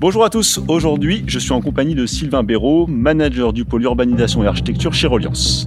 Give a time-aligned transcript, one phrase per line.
[0.00, 4.42] Bonjour à tous, aujourd'hui je suis en compagnie de Sylvain Béraud, manager du pôle urbanisation
[4.42, 5.66] et architecture chez Reliance.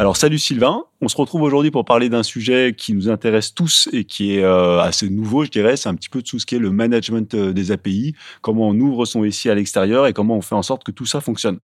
[0.00, 3.88] Alors salut Sylvain, on se retrouve aujourd'hui pour parler d'un sujet qui nous intéresse tous
[3.92, 6.46] et qui est euh, assez nouveau, je dirais, c'est un petit peu de tout ce
[6.46, 10.12] qui est le management euh, des API, comment on ouvre son SI à l'extérieur et
[10.12, 11.60] comment on fait en sorte que tout ça fonctionne.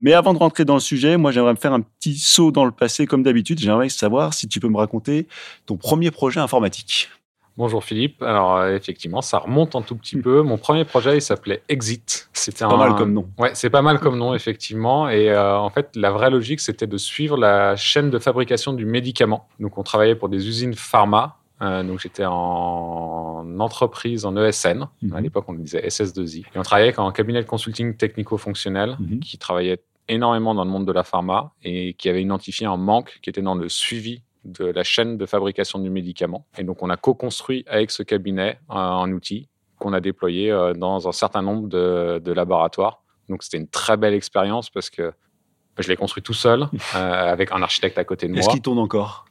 [0.00, 2.64] Mais avant de rentrer dans le sujet, moi j'aimerais me faire un petit saut dans
[2.64, 3.58] le passé comme d'habitude.
[3.58, 5.26] J'aimerais savoir si tu peux me raconter
[5.64, 7.08] ton premier projet informatique.
[7.56, 8.20] Bonjour Philippe.
[8.20, 10.42] Alors euh, effectivement, ça remonte un tout petit peu.
[10.42, 12.28] Mon premier projet, il s'appelait Exit.
[12.34, 13.30] C'était pas mal comme nom.
[13.38, 15.08] Ouais, c'est pas mal comme nom effectivement.
[15.08, 18.84] Et euh, en fait, la vraie logique, c'était de suivre la chaîne de fabrication du
[18.84, 19.48] médicament.
[19.58, 21.38] Donc, on travaillait pour des usines pharma.
[21.62, 24.82] Euh, donc, j'étais en entreprise en ESN.
[24.82, 25.18] À mhm.
[25.20, 26.40] l'époque, on disait SS2I.
[26.40, 29.20] Et on travaillait avec un cabinet de consulting technico-fonctionnel mhm.
[29.20, 33.18] qui travaillait énormément dans le monde de la pharma et qui avait identifié un manque
[33.22, 36.46] qui était dans le suivi de la chaîne de fabrication du médicament.
[36.56, 41.08] Et donc, on a co-construit avec ce cabinet un, outil qu'on a déployé euh, dans
[41.08, 43.02] un certain nombre de, laboratoires.
[43.28, 45.10] Donc, c'était une très belle expérience parce que
[45.76, 48.40] bah, je l'ai construit tout seul, euh, avec un architecte à côté de moi.
[48.40, 49.25] Est-ce qu'il tourne encore?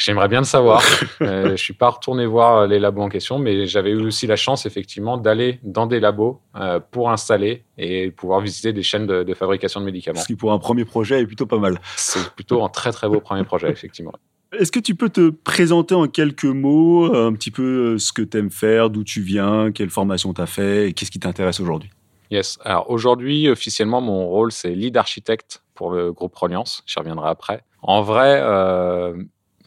[0.00, 0.82] J'aimerais bien le savoir.
[1.20, 4.26] euh, je suis pas retourné voir euh, les labos en question, mais j'avais eu aussi
[4.26, 9.06] la chance effectivement d'aller dans des labos euh, pour installer et pouvoir visiter des chaînes
[9.06, 10.20] de, fabrication de médicaments.
[10.20, 11.78] Ce qui pour un premier projet est plutôt pas mal.
[11.96, 14.12] C'est plutôt un très très beau premier projet effectivement.
[14.58, 18.22] Est-ce que tu peux te présenter en quelques mots euh, un petit peu ce que
[18.22, 21.60] tu aimes faire, d'où tu viens, quelle formation tu as fait et qu'est-ce qui t'intéresse
[21.60, 21.90] aujourd'hui?
[22.30, 22.58] Yes.
[22.64, 26.82] Alors aujourd'hui, officiellement, mon rôle, c'est lead architecte pour le groupe Reliance.
[26.86, 27.64] J'y reviendrai après.
[27.82, 28.40] En vrai,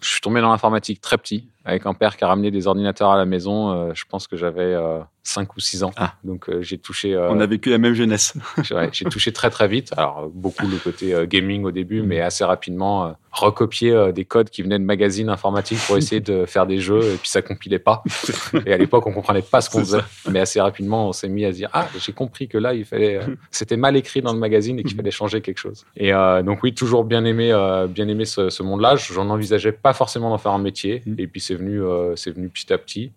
[0.04, 3.12] je suis tombé dans l'informatique très petit, avec un père qui a ramené des ordinateurs
[3.12, 3.72] à la maison.
[3.72, 4.76] Euh, je pense que j'avais
[5.24, 5.92] 5 euh, ou 6 ans.
[5.96, 6.16] Ah.
[6.24, 7.18] Donc euh, j'ai touché.
[7.18, 8.34] On a vécu la même jeunesse.
[8.92, 9.94] j'ai touché très très vite.
[9.96, 14.78] Alors beaucoup le côté gaming au début, mais assez rapidement recopier des codes qui venaient
[14.78, 18.04] de magazines informatiques pour essayer de faire des jeux, et puis ça compilait pas.
[18.66, 20.04] Et à l'époque, on comprenait pas ce qu'on faisait.
[20.30, 22.86] Mais assez rapidement, on s'est mis à se dire ah j'ai compris que là il
[22.86, 25.86] fallait, c'était mal écrit dans le magazine et qu'il fallait changer quelque chose.
[25.96, 27.56] Et donc oui, toujours bien aimé,
[27.90, 28.96] bien aimé ce, ce monde-là.
[28.98, 31.02] J'en envisageais pas forcément d'en faire un métier.
[31.18, 33.12] Et puis c'est venu, euh, c'est venu petit à petit.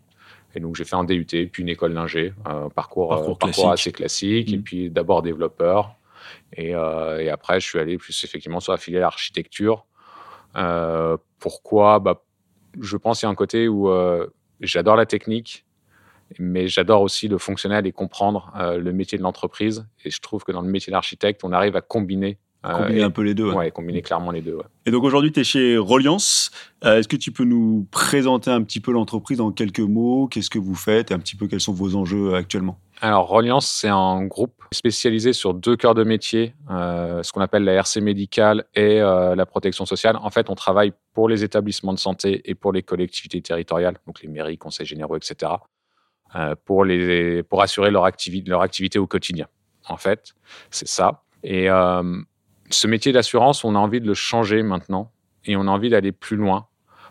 [0.55, 4.53] Et donc j'ai fait un DUT, puis une école d'ingé, un parcours, parcours, assez classique,
[4.53, 4.63] et mm.
[4.63, 5.97] puis d'abord développeur.
[6.53, 9.87] Et, euh, et, après, je suis allé plus effectivement sur la filière architecture.
[10.57, 11.99] Euh, pourquoi?
[12.01, 12.23] Bah,
[12.81, 13.91] Je pense qu'il y a un côté où
[14.61, 15.67] j'adore la technique,
[16.39, 19.87] mais j'adore aussi le fonctionnel et comprendre le métier de l'entreprise.
[20.05, 22.39] Et je trouve que dans le métier d'architecte, on arrive à combiner
[22.75, 23.53] Combiner un peu les deux.
[23.53, 24.59] Ouais, combiner clairement les deux.
[24.87, 26.51] Et donc aujourd'hui, tu es chez Reliance.
[26.85, 30.27] Euh, est-ce que tu peux nous présenter un petit peu l'entreprise en quelques mots?
[30.29, 31.11] Qu'est-ce que vous faites?
[31.11, 32.79] Et un petit peu quels sont vos enjeux actuellement?
[33.01, 37.65] Alors, Reliance, c'est un groupe spécialisé sur deux cœurs de métier, euh, ce qu'on appelle
[37.65, 40.17] la RC médicale et euh, la protection sociale.
[40.17, 44.23] En fait, on travaille pour les établissements de santé et pour les collectivités territoriales, donc
[44.23, 45.53] les mairies, conseils généraux, etc.,
[46.67, 49.47] pour, les, pour assurer leur, activité, leur activité au quotidien.
[49.89, 50.35] En fait,
[50.71, 51.23] c'est ça.
[51.43, 51.71] Et
[52.71, 55.13] ce métier d'assurance, on a envie de le changer maintenant
[55.45, 56.67] et on a envie d'aller plus loin.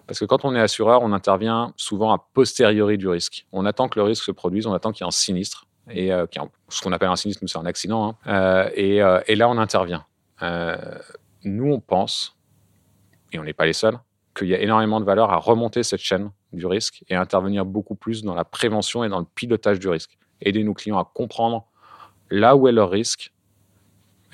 [0.07, 3.47] Parce que quand on est assureur, on intervient souvent a posteriori du risque.
[3.51, 5.65] On attend que le risque se produise, on attend qu'il y ait un sinistre.
[5.89, 6.25] Et euh,
[6.69, 8.09] ce qu'on appelle un sinistre, c'est un accident.
[8.09, 8.15] Hein.
[8.27, 10.05] Euh, euh, et, là, on intervient.
[11.43, 12.37] nous, on pense,
[13.31, 13.97] et on n'est pas les seuls,
[14.35, 17.65] qu'il y a énormément de valeur à remonter cette chaîne du risque et à intervenir
[17.65, 20.17] beaucoup plus dans la prévention et dans le pilotage du risque.
[20.41, 21.65] Aider nos clients à comprendre
[22.29, 23.31] là où est leur risque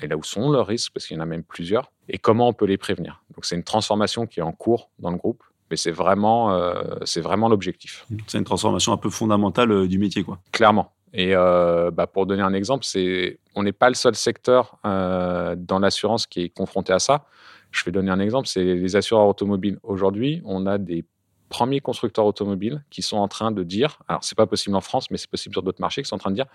[0.02, 2.48] et là où sont leurs risques, parce qu'il y en a même plusieurs, et comment
[2.48, 3.22] on peut les prévenir.
[3.34, 6.82] Donc c'est une transformation qui est en cours dans le groupe, mais c'est vraiment, euh,
[7.04, 8.06] c'est vraiment l'objectif.
[8.26, 10.38] C'est une transformation un peu fondamentale euh, du métier, quoi.
[10.52, 10.92] Clairement.
[11.14, 15.78] Et euh, bah, pour donner un exemple, c'est, on n'est pas le seul secteur dans
[15.80, 17.26] l'assurance qui est confronté à ça.
[17.70, 19.78] Je vais donner un exemple, c'est les assureurs automobiles.
[19.82, 21.04] Aujourd'hui, on a des
[21.48, 25.10] premiers constructeurs automobiles qui sont en train de dire, alors c'est pas possible en France,
[25.10, 26.46] mais c'est possible sur d'autres marchés, qui sont en train de dire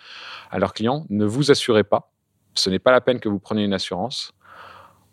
[0.49, 2.11] à leurs clients, ne vous assurez pas
[2.57, 4.34] ce n'est pas la peine que vous preniez une assurance.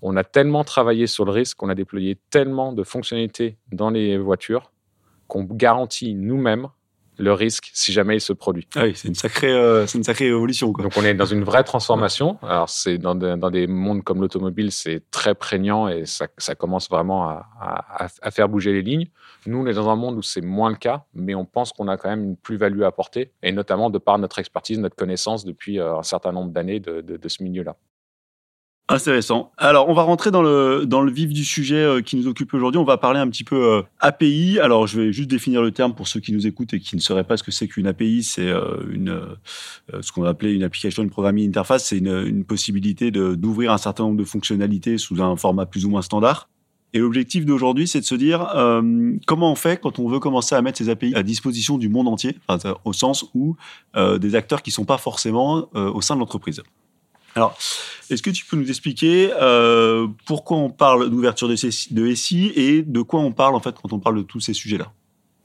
[0.03, 4.19] On a tellement travaillé sur le risque, on a déployé tellement de fonctionnalités dans les
[4.19, 4.71] voitures
[5.29, 6.69] qu'on garantit nous-mêmes
[7.19, 8.67] le risque si jamais il se produit.
[8.75, 10.73] Ah oui, c'est une sacrée, euh, c'est une sacrée évolution.
[10.73, 12.39] Donc on est dans une vraie transformation.
[12.43, 16.89] Alors c'est dans, dans, des mondes comme l'automobile, c'est très prégnant et ça, ça commence
[16.89, 19.09] vraiment à, à, à, faire bouger les lignes.
[19.47, 21.89] Nous, on est dans un monde où c'est moins le cas, mais on pense qu'on
[21.89, 25.45] a quand même une plus-value à apporter, et notamment de par notre expertise, notre connaissance
[25.45, 27.77] depuis euh, un certain nombre d'années de, de, de ce milieu-là.
[28.87, 29.51] Intéressant.
[29.57, 32.53] Alors, on va rentrer dans le, dans le vif du sujet euh, qui nous occupe
[32.53, 32.79] aujourd'hui.
[32.79, 34.59] On va parler un petit peu euh, API.
[34.61, 37.01] Alors, je vais juste définir le terme pour ceux qui nous écoutent et qui ne
[37.01, 38.23] sauraient pas ce que c'est qu'une API.
[38.23, 39.19] C'est euh, une,
[40.03, 41.87] ce qu'on appeler une application de programming interface.
[41.87, 45.89] C'est une, une possibilité d'ouvrir un certain nombre de fonctionnalités sous un format plus ou
[45.89, 46.51] moins standard.
[46.93, 48.47] Et l'objectif d'aujourd'hui, c'est de se dire
[49.27, 52.07] comment on fait quand on veut commencer à mettre ces API à disposition du monde
[52.07, 52.37] entier,
[52.85, 53.57] au sens où
[53.97, 56.63] des acteurs qui ne sont pas forcément au sein de l'entreprise.
[57.35, 57.57] Alors,
[58.11, 59.31] est-ce que tu peux nous expliquer
[60.27, 63.93] pourquoi on parle d'ouverture de, de SI et de quoi on parle en fait quand
[63.93, 64.93] on parle de tous ces sujets-là?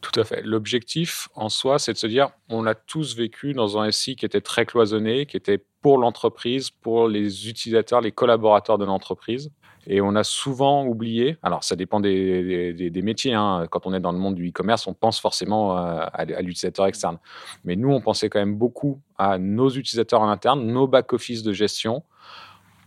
[0.01, 0.41] Tout à fait.
[0.43, 4.25] L'objectif en soi, c'est de se dire, on a tous vécu dans un SI qui
[4.25, 9.51] était très cloisonné, qui était pour l'entreprise, pour les utilisateurs, les collaborateurs de l'entreprise.
[9.87, 13.65] Et on a souvent oublié, alors ça dépend des, métiers, hein.
[13.71, 17.17] quand on est dans le monde du e-commerce, on pense forcément à, à l'utilisateur externe.
[17.63, 21.53] Mais nous, on pensait quand même beaucoup à nos utilisateurs en interne, nos back-office de
[21.53, 22.03] gestion.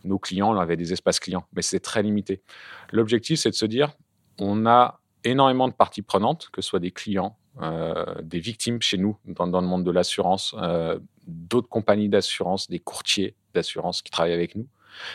[0.05, 2.43] Nos clients, on avait des espaces clients, mais c'est très limité.
[2.91, 3.93] L'objectif, c'est de se dire,
[4.39, 8.99] on a énormément de parties prenantes, que ce soit des clients, euh, des victimes chez
[8.99, 14.11] nous, dans, dans le monde de l'assurance, euh, d'autres compagnies d'assurance, des courtiers d'assurance qui
[14.11, 14.67] travaillent avec nous,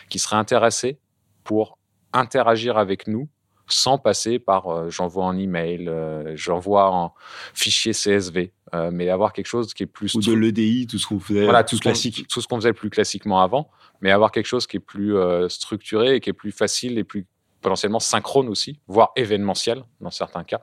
[0.09, 0.99] qui seraient intéressés
[1.47, 1.79] pour
[2.11, 3.29] interagir avec nous
[3.69, 7.11] sans passer par euh, j'envoie un email, euh, j'envoie un
[7.53, 11.07] fichier CSV, euh, mais avoir quelque chose qui est plus ou de l'EDI, tout ce
[11.07, 13.69] qu'on faisait, voilà, tout classique, tout ce qu'on faisait plus classiquement avant,
[14.01, 15.15] mais avoir quelque chose qui est plus
[15.49, 17.25] structuré et qui est plus facile et plus
[17.61, 20.61] potentiellement synchrone aussi, voire événementiel dans certains cas.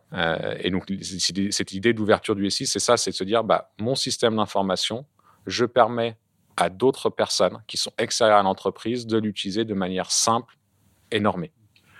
[0.61, 0.91] et donc
[1.51, 5.05] cette idée d'ouverture du SI, c'est ça, c'est de se dire bah mon système d'information,
[5.47, 6.17] je permets
[6.57, 10.57] à d'autres personnes qui sont extérieures à l'entreprise de l'utiliser de manière simple
[11.11, 11.47] énorme.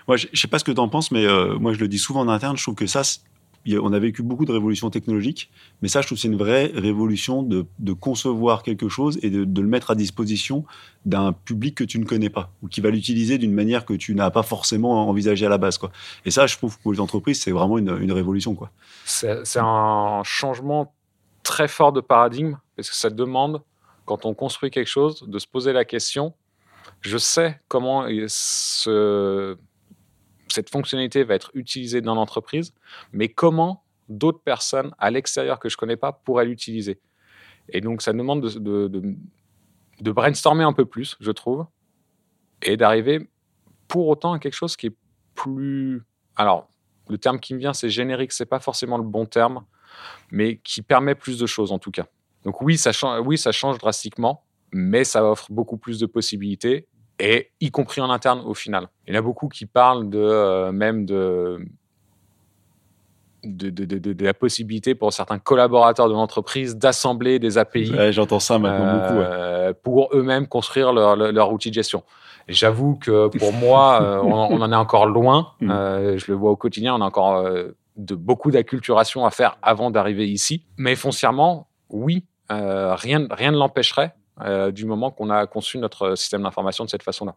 [0.07, 1.87] Moi, je ne sais pas ce que tu en penses, mais euh, moi, je le
[1.87, 3.01] dis souvent en interne, je trouve que ça,
[3.73, 5.49] on a vécu beaucoup de révolutions technologiques,
[5.81, 9.61] mais ça, je trouve que c'est une vraie révolution de, concevoir quelque chose et de,
[9.61, 10.65] le mettre à disposition
[11.05, 14.13] d'un public que tu ne connais pas ou qui va l'utiliser d'une manière que tu
[14.13, 15.77] n'as pas forcément envisagé à la base.
[15.77, 15.91] Quoi.
[16.25, 18.53] Et ça, je trouve que pour les entreprises, c'est vraiment une, une révolution.
[18.53, 18.71] Quoi.
[19.05, 20.93] C'est, un changement
[21.41, 23.61] très fort de paradigme parce que ça demande,
[24.05, 26.33] quand on construit quelque chose, de se poser la question
[27.05, 29.57] je sais comment ce,
[30.49, 32.73] cette fonctionnalité va être utilisée dans l'entreprise,
[33.11, 36.99] mais comment d'autres personnes à l'extérieur que je ne connais pas pourraient l'utiliser.
[37.69, 41.65] Et donc, ça demande de, de, brainstormer un peu plus, je trouve,
[42.63, 43.29] et d'arriver
[43.87, 44.95] pour autant à quelque chose qui est
[45.35, 46.03] plus.
[46.35, 46.69] Alors,
[47.07, 49.63] le terme qui me vient, c'est générique, c'est pas forcément le bon terme,
[50.31, 52.07] mais qui permet plus de choses en tout cas.
[52.43, 52.91] Donc, oui, ça
[53.21, 56.87] oui, ça change drastiquement, mais ça offre beaucoup plus de possibilités
[57.19, 58.87] et y compris en interne au final.
[59.07, 61.59] Il y en a beaucoup qui parlent de euh, même de
[63.43, 67.93] de, de, de, la possibilité pour certains collaborateurs de l'entreprise d'assembler des API.
[68.11, 69.19] J'entends ça maintenant beaucoup.
[69.19, 72.01] Euh, pour eux-mêmes construire leur, leur, outil de gestion.
[72.47, 75.51] J'avoue que pour moi, euh, on, en est encore loin.
[75.61, 76.17] Mm.
[76.17, 77.47] je le vois au quotidien, on a encore
[77.97, 80.65] de beaucoup d'acculturation à faire avant d'arriver ici.
[80.77, 86.43] Mais foncièrement, oui, rien, rien ne l'empêcherait euh, du moment qu'on a conçu notre système
[86.43, 87.35] d'information de cette façon-là.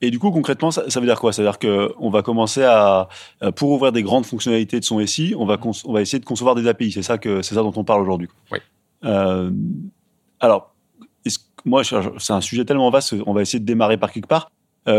[0.00, 1.32] Et du coup, concrètement, ça, veut dire quoi?
[1.34, 3.08] Ça veut dire qu'on va commencer à,
[3.42, 6.24] euh, pour ouvrir des grandes fonctionnalités de son SI, on va, on va essayer de
[6.24, 6.92] concevoir des API.
[6.92, 8.28] C'est ça, que, ça dont on parle aujourd'hui.
[8.50, 8.58] Oui.
[9.04, 9.50] Euh,
[10.40, 10.74] alors,
[11.66, 14.50] moi, c'est un sujet tellement vaste, on va essayer de démarrer par quelque part.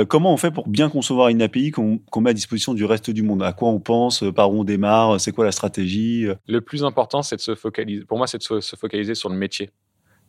[0.07, 3.23] comment on fait pour bien concevoir une API qu'on, met à disposition du reste du
[3.23, 3.41] monde?
[3.41, 4.23] À quoi on pense?
[4.35, 5.19] Par où on démarre?
[5.19, 6.27] C'est quoi la stratégie?
[6.47, 8.05] Le plus important, c'est de se focaliser.
[8.05, 9.71] Pour moi, c'est de se focaliser sur le métier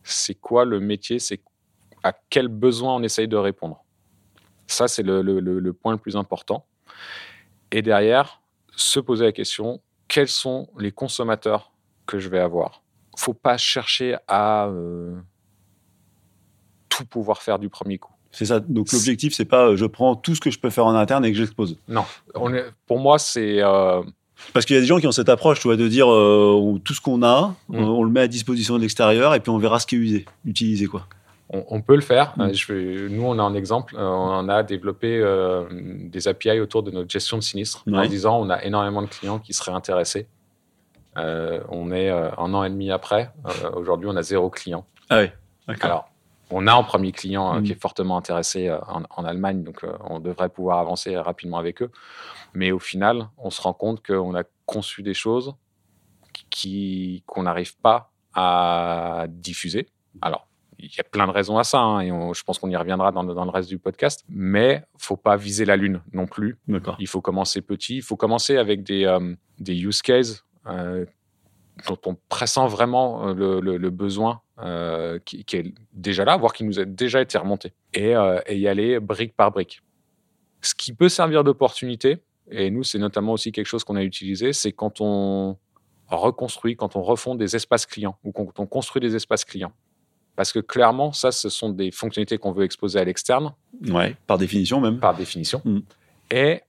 [0.03, 1.41] c'est quoi le métier, c'est
[2.03, 3.83] à quel besoin on essaye de répondre.
[4.67, 6.65] Ça, c'est le, point le plus important.
[7.71, 8.41] Et derrière,
[8.75, 11.71] se poser la question, quels sont les consommateurs
[12.05, 12.83] que je vais avoir?
[13.17, 15.15] Faut pas chercher à euh,
[16.89, 18.13] tout pouvoir faire du premier coup.
[18.31, 18.59] C'est ça.
[18.59, 21.23] Donc l'objectif, c'est pas euh, je prends tout ce que je peux faire en interne
[21.23, 21.77] et que j'expose.
[21.87, 22.03] Non.
[22.87, 24.01] pour moi, c'est euh,
[24.51, 26.79] parce qu'il y a des gens qui ont cette approche, tu vois, de dire euh,
[26.83, 27.83] tout ce qu'on a, mm.
[27.83, 30.25] on, le met à disposition de l'extérieur et puis on verra ce qui est usé,
[30.45, 31.07] utilisé quoi.
[31.49, 32.33] On, peut le faire.
[32.35, 32.41] Mm.
[32.41, 33.95] Euh, je nous, on a un exemple.
[33.95, 35.23] Euh, on a développé
[35.71, 39.39] des API autour de notre gestion de sinistres en disant on a énormément de clients
[39.39, 40.27] qui seraient intéressés.
[41.15, 43.31] on est un an et demi après.
[43.75, 44.85] Aujourd'hui, on a zéro client.
[45.09, 45.75] Ah oui.
[45.81, 46.09] Alors,
[46.49, 47.63] on a un premier client mm.
[47.63, 51.91] qui est fortement intéressé en, en Allemagne, donc on devrait pouvoir avancer rapidement avec eux.
[52.53, 55.55] Mais au final, on se rend compte qu'on a conçu des choses
[56.49, 59.87] qui, qu'on n'arrive pas à diffuser.
[60.21, 60.47] Alors,
[60.79, 63.11] il y a plein de raisons à ça, hein, et je pense qu'on y reviendra
[63.11, 64.23] dans, dans, le reste du podcast.
[64.27, 66.57] Mais faut pas viser la lune non plus.
[66.99, 67.97] Il faut commencer petit.
[67.97, 71.05] Il faut commencer avec des, euh, des use cases euh,
[71.87, 74.41] dont on pressent vraiment euh, le, le, besoin
[75.25, 78.13] qui, qui, est déjà là, voire qui nous a déjà été remonté, et,
[78.45, 79.81] et y aller brique par brique.
[80.61, 84.53] Ce qui peut servir d'opportunité, et nous, c'est notamment aussi quelque chose qu'on a utilisé,
[84.53, 85.57] c'est quand on
[86.07, 89.73] reconstruit, quand on refond des espaces clients ou quand on construit des espaces clients.
[90.35, 93.53] Parce que clairement, ça, ce sont des fonctionnalités qu'on veut exposer à l'externe.
[93.87, 94.99] Ouais, par définition même.
[94.99, 95.61] Par définition.
[95.63, 95.79] Mm.
[96.31, 96.61] Et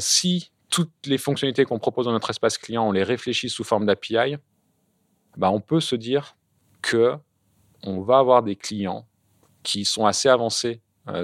[0.00, 3.86] si toutes les fonctionnalités qu'on propose dans notre espace client, on les réfléchit sous forme
[3.86, 4.36] d'API,
[5.36, 6.36] bah, on peut se dire
[6.82, 7.14] que
[7.84, 9.06] on va avoir des clients
[9.62, 10.80] qui sont assez avancés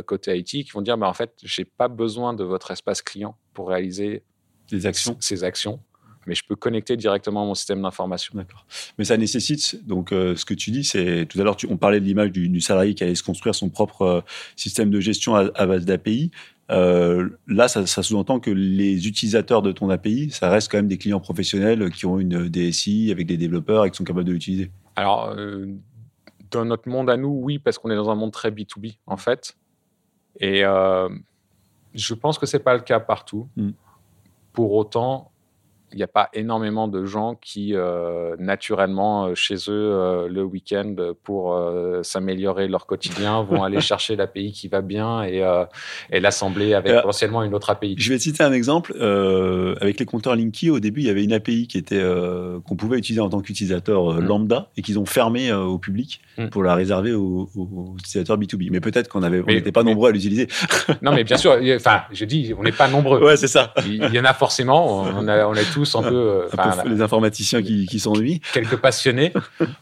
[0.07, 3.37] côté IT, qui vont dire bah, en fait, j'ai pas besoin de votre espace client
[3.55, 4.23] pour réaliser
[4.71, 5.17] des actions.
[5.21, 5.81] ces actions
[6.27, 8.35] mais je peux connecter directement mon système d'information.
[8.37, 8.67] D'accord.
[8.99, 12.01] Mais ça nécessite, donc euh, ce que tu dis, c'est tout à l'heure, on parlait
[12.01, 14.21] de l'image du, salarié qui allait se construire son propre euh,
[14.57, 16.31] système de gestion à, base d'API.
[16.71, 20.99] Euh, là, ça, sous-entend que les utilisateurs de ton API, ça reste quand même des
[20.99, 24.71] clients professionnels qui ont une DSI avec des développeurs et qui sont capables de l'utiliser.
[24.95, 25.35] Alors,
[26.53, 29.17] dans notre monde à nous, oui, parce qu'on est dans un monde très B2B, en
[29.17, 29.57] fait.
[30.39, 30.63] Et
[31.95, 33.49] je pense que c'est pas le cas partout.
[33.57, 33.71] Mm.
[34.53, 35.31] Pour autant,
[35.93, 40.45] il n'y a pas énormément de gens qui, euh, naturellement, euh, chez eux, euh, le
[40.45, 40.95] week-end,
[41.25, 41.59] pour
[42.03, 45.43] s'améliorer leur quotidien, vont aller chercher l'API qui va bien et,
[46.11, 47.95] et l'assembler avec potentiellement une autre API.
[47.99, 48.93] Je vais citer un exemple.
[49.81, 52.03] avec les compteurs Linky, au début, il y avait une API qui était
[52.67, 54.21] qu'on pouvait utiliser en tant qu'utilisateur mm.
[54.21, 56.49] lambda et qu'ils ont fermé au public mm.
[56.49, 57.49] pour la réserver aux,
[57.99, 58.69] utilisateurs B2B.
[58.71, 60.49] Mais peut-être qu'on n'était pas nombreux à l'utiliser.
[61.03, 61.59] non, mais bien sûr.
[61.77, 63.23] Enfin, je dis, on n'est pas nombreux.
[63.25, 63.75] Ouais, c'est ça.
[63.87, 65.03] Il y en a forcément.
[65.03, 66.49] On, a, on est tous un peu, euh,
[66.85, 68.41] les informaticiens qui, qui s'ennuient.
[68.53, 69.33] Quelques passionnés,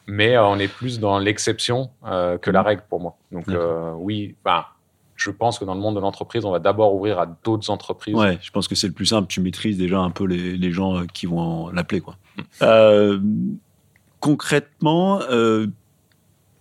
[0.06, 3.16] mais euh, on est plus dans l'exception euh, que la règle pour moi.
[3.32, 3.46] Donc
[3.96, 4.34] oui,
[5.16, 8.14] je pense que dans le monde de l'entreprise, on va d'abord ouvrir à d'autres entreprises.
[8.14, 9.26] Ouais, je pense que c'est le plus simple.
[9.28, 12.00] Tu maîtrises déjà un peu les, les gens qui vont l'appeler.
[12.00, 12.16] Quoi.
[12.60, 13.56] Mm.
[14.20, 15.20] concrètement,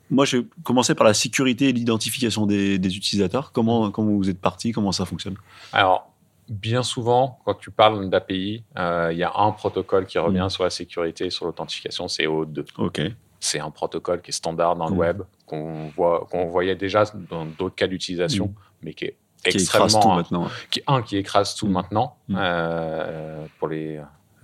[0.09, 3.51] moi, je vais commencer par la sécurité et l'identification des, des, utilisateurs.
[3.51, 4.71] Comment, comment vous êtes parti?
[4.71, 5.35] Comment ça fonctionne?
[5.73, 6.09] Alors,
[6.49, 10.49] bien souvent, quand tu parles d'API, euh, il y a un protocole qui revient mm.
[10.49, 12.65] sur la sécurité, sur l'authentification, c'est O2.
[12.77, 13.01] Ok.
[13.39, 14.99] C'est un protocole qui est standard dans le mm.
[14.99, 18.55] web, qu'on voit, qu'on voyait déjà dans d'autres cas d'utilisation, mm.
[18.83, 19.87] mais qui est extrêmement.
[19.87, 20.47] Qui tout maintenant.
[20.71, 22.17] Qui, un, qui écrase tout maintenant.
[22.31, 24.01] Euh, pour les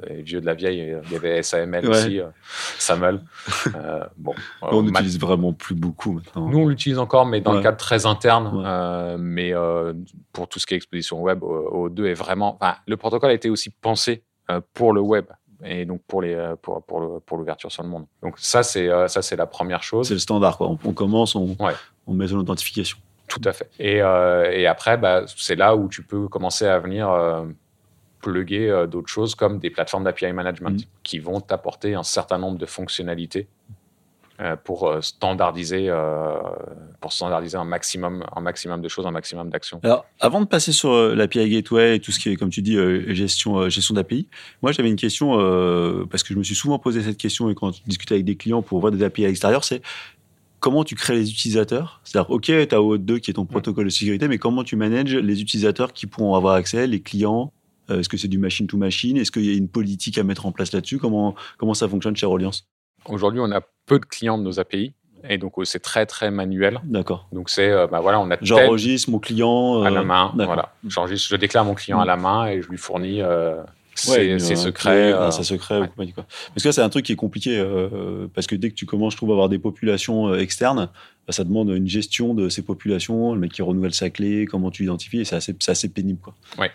[0.08, 2.28] les vieux de la vieille, il y avait SAML aussi, euh,
[2.78, 3.22] SAML.
[3.76, 6.48] Euh, bon, on n'utilise vraiment plus beaucoup maintenant.
[6.48, 8.64] Nous, on l'utilise encore, mais dans le cadre très interne.
[8.66, 9.54] Euh, mais
[10.32, 12.60] pour tout ce qui est exposition web, O2 est vraiment.
[12.88, 14.24] le protocole a été aussi pensé
[14.74, 15.26] pour le web
[15.66, 18.06] et donc pour les pour pour l'ouverture sur le monde.
[18.22, 20.08] Donc ça c'est ça c'est la première chose.
[20.08, 20.76] C'est le standard quoi.
[20.84, 21.56] On, commence, on,
[22.06, 22.98] on met son authentification.
[23.28, 23.70] Tout à fait.
[23.80, 27.10] Et, et après, bah, c'est là où tu peux commencer à venir
[28.24, 30.88] plugger euh, d'autres choses comme des plateformes d'API management mm.
[31.04, 33.48] qui vont t'apporter un certain nombre de fonctionnalités
[34.40, 35.92] euh, pour euh, standardiser,
[37.00, 39.80] pour standardiser un maximum, un maximum de choses, un maximum d'actions.
[39.84, 42.78] Alors, avant de passer sur l'API Gateway et tout ce qui est, comme tu dis,
[43.14, 44.28] gestion, gestion d'API,
[44.64, 45.38] moi j'avais une question
[46.10, 48.38] parce que je me suis souvent posé cette question et quand je discutais avec des
[48.38, 49.82] clients pour voir des API à l'extérieur, c'est
[50.64, 52.00] comment tu crées les utilisateurs?
[52.06, 53.48] C'est-à-dire, OK, tu as OAuth2 qui est ton mm.
[53.48, 57.52] protocole de sécurité, mais comment tu manages les utilisateurs qui pourront avoir accès, les clients
[57.90, 59.18] est-ce que c'est du machine to machine?
[59.18, 61.00] Est-ce qu'il y a une politique à mettre en place là-dessus?
[61.00, 62.68] Comment, comment ça fonctionne chez Reliance
[63.06, 64.94] Aujourd'hui, on a peu de clients de nos API.
[65.30, 66.82] Et donc, c'est très, très manuel.
[66.84, 67.28] D'accord.
[67.32, 69.82] Donc, c'est, euh, bah voilà, on a J'enregistre mon client.
[69.82, 70.34] À la euh, main.
[70.36, 70.74] Voilà.
[70.86, 73.22] J'enregistre, je déclare mon client à la main et je lui fournis
[73.96, 75.14] c'est secret.
[75.14, 75.90] Euh, c'est secret.
[75.96, 76.26] Quoi.
[76.54, 79.14] Parce que c'est un truc qui est compliqué euh, parce que dès que tu commences,
[79.14, 80.90] je trouve, à avoir des populations euh, externes,
[81.26, 84.72] bah, ça demande une gestion de ces populations, le mec qui renouvelle sa clé, comment
[84.72, 86.20] tu l'identifies, et c'est assez, assez, pénible.
[86.20, 86.36] Quoi.
[86.58, 86.70] Ouais,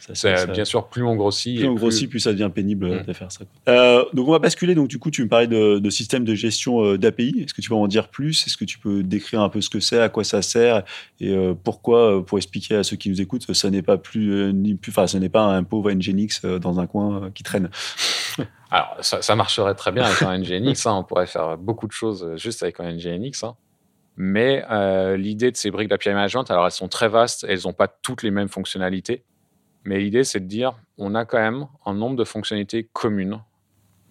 [0.52, 1.58] bien sûr, plus on grossit.
[1.58, 2.20] Plus on grossit, plus...
[2.20, 3.02] ça devient pénible mm.
[3.04, 3.44] de faire ça.
[3.68, 4.74] Euh, donc on va basculer.
[4.74, 7.42] Donc du coup, tu me parlais de, de système de gestion d'API.
[7.44, 8.46] Est-ce que tu peux en dire plus?
[8.46, 10.82] Est-ce que tu peux décrire un peu ce que c'est, à quoi ça sert,
[11.20, 14.90] et pourquoi, pour expliquer à ceux qui nous écoutent, ça n'est pas plus, ni plus,
[14.90, 17.68] enfin, ce n'est pas un pauvre Nginx dans un coin qui traîne?
[18.70, 20.86] Alors, ça, marcherait très bien avec un Nginx.
[20.86, 20.94] Hein.
[20.94, 23.44] on pourrait faire beaucoup de choses juste avec un Nginx.
[23.44, 23.54] Hein.
[24.20, 27.72] Mais euh, l'idée de ces briques d'API Management, alors elles sont très vastes, elles n'ont
[27.72, 29.24] pas toutes les mêmes fonctionnalités.
[29.84, 33.40] Mais l'idée, c'est de dire, on a quand même un nombre de fonctionnalités communes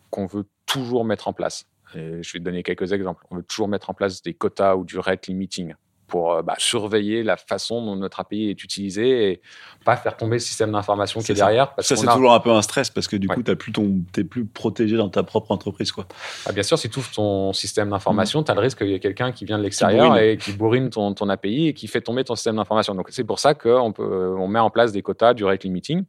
[0.09, 1.65] qu'on veut toujours mettre en place.
[1.93, 3.25] je vais te donner quelques exemples.
[3.29, 5.75] On veut toujours mettre en place des quotas ou du rate limiting
[6.07, 9.41] pour euh, bah, surveiller la façon dont notre API est utilisée et
[9.85, 11.73] pas faire tomber le système d'information qui est derrière.
[11.79, 14.97] ça, c'est toujours un peu un stress parce que du coup, tu n'es plus protégé
[14.97, 15.91] dans ta propre entreprise.
[15.91, 16.07] Quoi.
[16.45, 18.45] Ah, bien sûr, si tu ouvres ton système d'information, mmh.
[18.45, 20.89] tu as le risque qu'il y ait quelqu'un qui vient de l'extérieur et qui bourrine
[20.89, 22.95] ton, ton, API et qui fait tomber ton système d'information.
[22.95, 26.03] Donc, c'est pour ça qu'on on met en place des quotas, du rate limiting.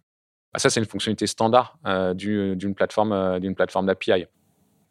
[0.52, 4.26] Bah, ça, c'est une fonctionnalité standard euh, d'une plateforme, euh, d'une plateforme d'API.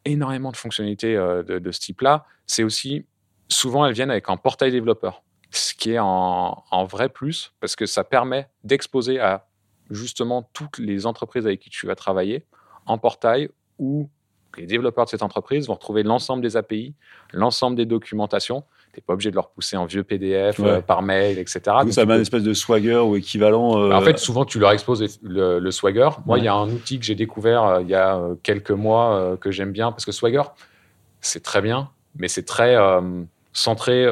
[0.06, 2.26] Énormément de fonctionnalités de, de ce type-là.
[2.46, 3.06] C'est aussi
[3.50, 7.86] souvent elles viennent avec un portail développeur, ce qui est en, vrai plus parce que
[7.86, 9.48] ça permet d'exposer à
[9.90, 12.46] justement toutes les entreprises avec qui tu vas travailler
[12.86, 13.50] en portail
[13.80, 14.10] où
[14.58, 16.96] les développeurs de cette entreprise vont retrouver l'ensemble des API,
[17.32, 18.64] l'ensemble des documentations,
[18.96, 21.62] n'es pas obligé de leur pousser en vieux PDF par mail, etc.
[21.82, 23.88] Donc, ça met une espèce de swagger ou équivalent.
[23.90, 26.10] Bah, en fait, souvent, tu leur exposes le, swagger.
[26.26, 29.52] Moi, il y a un outil que j'ai découvert il y a quelques mois que
[29.52, 30.44] j'aime bien parce que swagger,
[31.22, 32.76] c'est très bien, mais c'est très
[33.58, 34.06] centré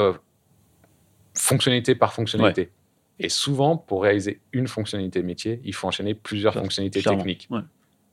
[1.35, 2.71] fonctionnalité par fonctionnalité.
[3.19, 7.49] Et souvent, pour réaliser une fonctionnalité métier, il faut enchaîner plusieurs fonctionnalités techniques.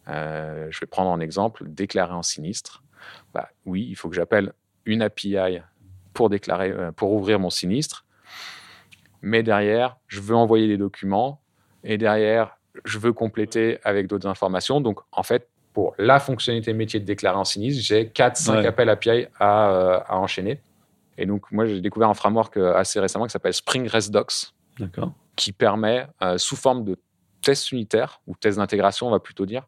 [0.08, 2.82] Euh, je vais prendre un exemple, déclarer un sinistre.
[3.34, 4.52] Bah, oui, il faut que j'appelle
[4.84, 5.60] une API
[6.12, 8.04] pour, déclarer, euh, pour ouvrir mon sinistre.
[9.22, 11.40] Mais derrière, je veux envoyer des documents.
[11.84, 14.80] Et derrière, je veux compléter avec d'autres informations.
[14.80, 19.26] Donc, en fait, pour la fonctionnalité métier de déclarer un sinistre, j'ai 4-5 appels API
[19.38, 20.60] à, euh, à enchaîner.
[21.18, 24.52] Et donc, moi, j'ai découvert un framework assez récemment qui s'appelle Spring REST Docs.
[25.36, 26.96] Qui permet, euh, sous forme de
[27.42, 29.66] test unitaire, ou test d'intégration, on va plutôt dire,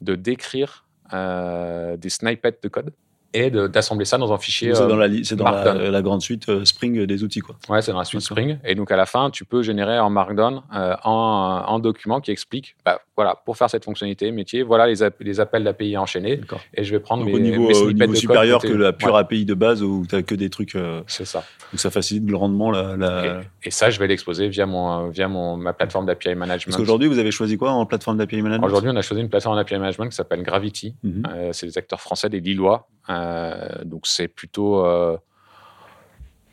[0.00, 2.92] de décrire euh, des snippets de code
[3.36, 4.74] et d'assembler ça dans un fichier.
[4.74, 7.40] C'est dans, la, dans la, grande suite euh, Spring des outils.
[7.40, 7.56] Quoi.
[7.68, 8.58] Ouais, c'est dans la suite Spring.
[8.64, 12.74] Et donc à la fin, tu peux générer en Markdown euh, un, document qui explique
[12.86, 16.40] bah, voilà, pour faire cette fonctionnalité métier, voilà les, les appels d'API enchaînés.
[16.74, 19.44] Et je vais prendre donc mes, au niveau, au niveau supérieur que la pure API
[19.44, 20.74] de base où tu n'as que des trucs.
[20.74, 21.44] Euh, c'est ça.
[21.72, 22.96] Donc ça facilite grandement la.
[22.96, 23.40] la...
[23.62, 26.64] Et, ça, je vais l'exposer via, mon, via mon, ma plateforme d'API Management.
[26.66, 28.66] Parce qu'aujourd'hui, vous avez choisi quoi en plateforme d'API Management?
[28.66, 30.94] Aujourd'hui, on a choisi une plateforme d'API Management qui s'appelle Gravity.
[31.02, 31.52] Mhm.
[31.52, 32.88] c'est des acteurs français, des Lillois.
[33.08, 35.16] Donc c'est plutôt euh,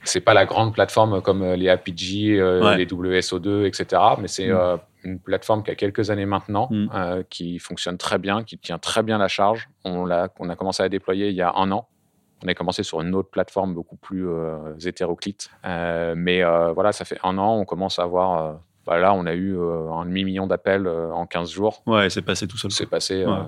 [0.04, 4.02] c'est pas la grande plateforme comme euh, les APG, euh, les WSO2, etc.
[4.20, 4.80] Mais c'est mm.
[5.04, 7.24] une plateforme qui a quelques années maintenant, mm.
[7.30, 9.70] qui fonctionne très bien, qui tient très bien la charge.
[9.86, 11.88] On, a, on a commencé à déployer il y a un an.
[12.44, 14.28] On a commencé sur une autre plateforme beaucoup plus
[14.86, 15.50] hétéroclite.
[15.64, 16.44] mais
[16.74, 19.92] voilà, ça fait un an, on commence à avoir bah là, on a eu euh,
[19.92, 21.82] un demi-million d'appels euh, en 15 jours.
[21.86, 22.72] Ouais, c'est passé tout seul.
[22.72, 23.24] C'est passé.
[23.24, 23.44] Euh,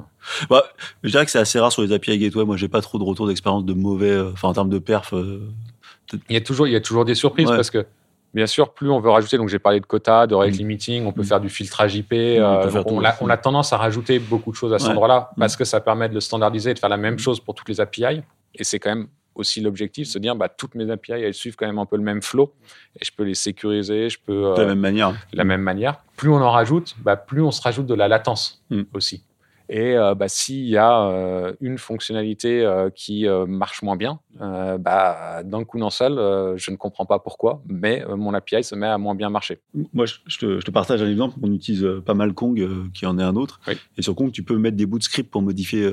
[0.49, 0.63] bah,
[1.03, 2.45] je dirais que c'est assez rare sur les API Gateway.
[2.45, 5.13] Moi, j'ai pas trop de retour d'expérience de mauvais, enfin, en termes de perf.
[5.13, 7.85] il, y a toujours, il y a toujours des surprises parce que,
[8.33, 10.57] bien sûr, plus on veut rajouter, donc j'ai parlé de quota, de rate mm.
[10.57, 11.25] limiting, on peut mm.
[11.25, 12.13] faire du filtrage IP.
[12.13, 15.39] on, a, on, a, tendance à rajouter beaucoup de choses à cet endroit-là mm.
[15.39, 17.67] parce que ça permet de le standardiser et de faire la même chose pour toutes
[17.67, 18.21] les API.
[18.57, 21.67] Et c'est quand même aussi l'objectif, se dire bah, toutes mes API, elles suivent quand
[21.67, 22.53] même un peu le même flow
[22.99, 24.53] et je peux les sécuriser, je peux.
[24.55, 25.15] de la même manière.
[25.33, 25.99] la même manière.
[26.17, 28.83] Plus on en rajoute, bah, plus on se rajoute de la latence hmm.
[28.93, 29.23] aussi.
[29.69, 35.41] Et euh, bah, s'il y a euh, une fonctionnalité euh, qui marche moins bien, bah,
[35.43, 36.13] d'un coup d'un seul,
[36.57, 39.59] je ne comprends pas pourquoi, mais mon API se met à moins bien marcher.
[39.93, 41.35] Moi, je te, partage un exemple.
[41.41, 43.59] On utilise pas mal Kong, qui en est un autre.
[43.97, 45.89] Et sur Kong, tu peux mettre des bouts de script pour modifier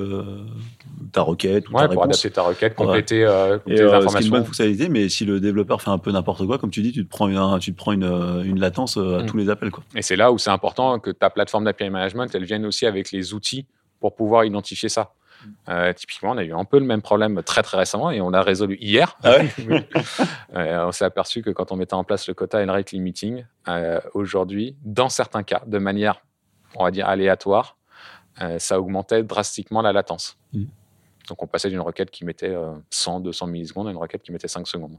[1.12, 3.20] ta requête ou ouais, ta pour adapter ta requête, compléter,
[3.66, 4.18] les informations.
[4.18, 6.82] C'est une bonne fonctionnalité, mais si le développeur fait un peu n'importe quoi, comme tu
[6.82, 9.26] dis, tu te prends une, tu te prends une, une latence à mm.
[9.26, 9.70] tous les appels.
[9.70, 9.84] Quoi.
[9.94, 13.12] Et c'est là où c'est important que ta plateforme d'API management, elle vienne aussi avec
[13.12, 13.61] les outils
[14.02, 15.14] pour pouvoir identifier ça.
[15.68, 18.30] Euh, typiquement, on a eu un peu le même problème très très récemment et on
[18.30, 19.16] l'a résolu hier.
[19.22, 19.36] Ah
[20.56, 23.44] euh, on s'est aperçu que quand on mettait en place le quota and rate limiting,
[23.68, 26.20] euh, aujourd'hui, dans certains cas, de manière,
[26.74, 27.76] on va dire, aléatoire,
[28.58, 30.36] ça augmentait drastiquement la latence.
[30.52, 30.64] Mm.
[31.28, 32.56] Donc on passait d'une requête qui mettait
[32.90, 34.98] 100, 200 millisecondes à une requête qui mettait 5 secondes.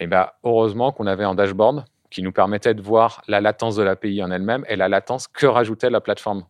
[0.00, 3.84] Et bien, heureusement qu'on avait un dashboard qui nous permettait de voir la latence de
[3.84, 6.44] l'API en elle-même et la latence que rajoutait la plateforme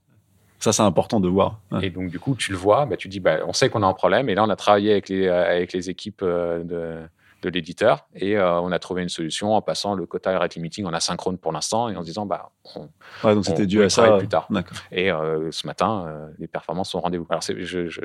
[0.58, 1.60] ça, c'est important de voir.
[1.82, 3.86] Et donc, du coup, tu le vois, bah, tu dis, bah, on sait qu'on a
[3.86, 4.28] un problème.
[4.28, 7.02] Et là, on a travaillé avec les, euh, avec les équipes euh, de,
[7.42, 10.86] de l'éditeur et euh, on a trouvé une solution en passant le quota rate limiting
[10.86, 12.88] en asynchrone pour l'instant et en se disant, bah, on,
[13.24, 14.48] ouais, donc c'était dû à ça plus tard.
[14.90, 15.10] Et
[15.50, 16.06] ce matin,
[16.38, 17.26] les performances sont au rendez-vous.
[17.28, 17.42] Alors,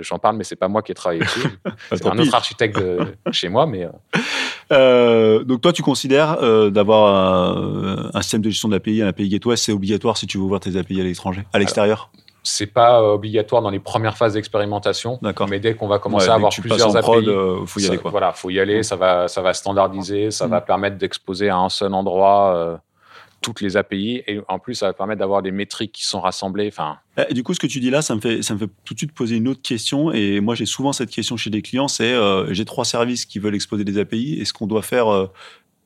[0.01, 1.47] j'en parle, mais c'est pas moi qui ai travaillé dessus.
[1.89, 2.79] c'est un autre architecte
[3.31, 3.87] chez moi, mais.
[5.45, 6.37] donc, toi, tu considères
[6.71, 10.43] d'avoir un, un, système de gestion d'API, un API gateway, c'est obligatoire si tu veux
[10.43, 12.11] ouvrir tes API à l'étranger, à l'extérieur?
[12.43, 16.35] C'est pas euh, obligatoire dans les premières phases d'expérimentation, mais dès qu'on va commencer à
[16.35, 17.97] avoir plusieurs API, prod, euh, faut y aller.
[17.97, 18.11] Quoi.
[18.11, 18.83] Voilà, faut y aller.
[18.83, 20.65] Ça va, ça va standardiser, ça va mm.
[20.65, 22.77] permettre d'exposer à un seul endroit euh,
[23.41, 26.67] toutes les API, et en plus, ça va permettre d'avoir des métriques qui sont rassemblées.
[26.67, 26.97] Enfin.
[27.17, 28.93] Eh, du coup, ce que tu dis là, ça me fait, ça me fait tout
[28.93, 30.11] de suite poser une autre question.
[30.11, 32.15] Et moi, j'ai souvent cette question chez des clients, c'est
[32.51, 34.39] j'ai trois services qui veulent exposer des API.
[34.39, 35.27] Est-ce qu'on doit faire euh,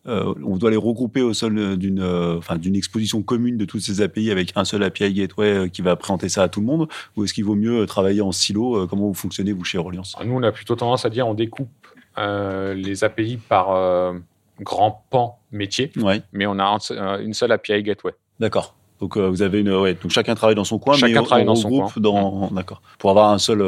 [0.06, 4.02] on doit les regrouper au sol d'une euh, enfin, d'une exposition commune de toutes ces
[4.02, 6.88] API avec un seul API Gateway euh, qui va présenter ça à tout le monde
[7.16, 10.34] Ou est-ce qu'il vaut mieux travailler en silo Comment vous fonctionnez, vous, chez Reliance Nous,
[10.34, 11.70] on a plutôt tendance à dire on découpe
[12.18, 14.14] les API par
[14.62, 15.92] grand pan métier,
[16.32, 16.78] mais on a
[17.22, 18.14] une seule API Gateway.
[18.40, 18.76] D'accord.
[19.06, 21.54] Donc vous avez une, ouais, donc chacun travaille dans son coin, chacun mais travaille dans
[21.54, 21.92] son coin.
[21.98, 22.82] Dans, d'accord.
[22.98, 23.60] Pour avoir un seul.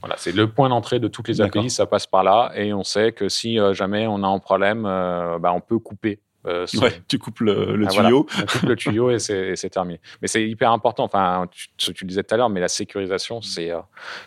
[0.00, 2.84] Voilà, c'est le point d'entrée de toutes les API, ça passe par là, et on
[2.84, 6.20] sait que si jamais on a un problème, bah, on peut couper.
[6.46, 8.26] Euh, ouais, tu coupes le, le ah, tuyau.
[8.36, 9.98] On coupe le tuyau et c'est terminé.
[10.20, 11.04] Mais c'est hyper important.
[11.04, 13.70] Enfin, tu, tu le disais tout à l'heure, mais la sécurisation, c'est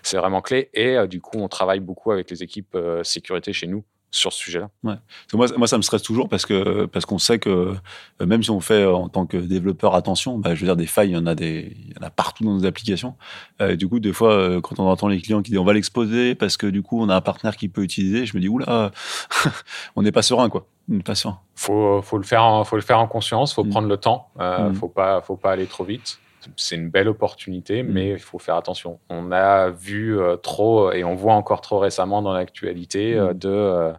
[0.01, 0.69] c'est vraiment clé.
[0.73, 3.84] Et du coup, on travaille beaucoup avec les équipes sécurité chez nous
[4.15, 4.69] sur ce sujet-là.
[4.84, 4.95] Ouais.
[5.34, 7.75] Moi, moi, ça me stresse toujours parce que parce qu'on sait que
[8.21, 10.88] euh, même si on fait en tant que développeur attention, bah, je veux dire des
[10.88, 13.15] failles, il y en a des, il y en a partout dans nos applications.
[13.62, 15.73] Euh, du coup, des fois, euh, quand on entend les clients qui disent on va
[15.73, 18.47] l'exposer parce que du coup on a un partenaire qui peut utiliser, je me dis
[18.47, 18.91] oula,
[19.95, 20.65] on n'est pas serein quoi.
[20.89, 21.39] On n'est pas serein.
[21.56, 23.69] Faut faut le faire, en, faut le faire en conscience, faut mm.
[23.69, 24.75] prendre le temps, euh, mm.
[24.75, 26.19] faut pas faut pas aller trop vite
[26.58, 27.91] c'est une belle opportunité, mm.
[27.91, 28.99] mais il faut faire attention.
[29.10, 33.91] On a vu trop, et on voit encore trop récemment dans l'actualité, de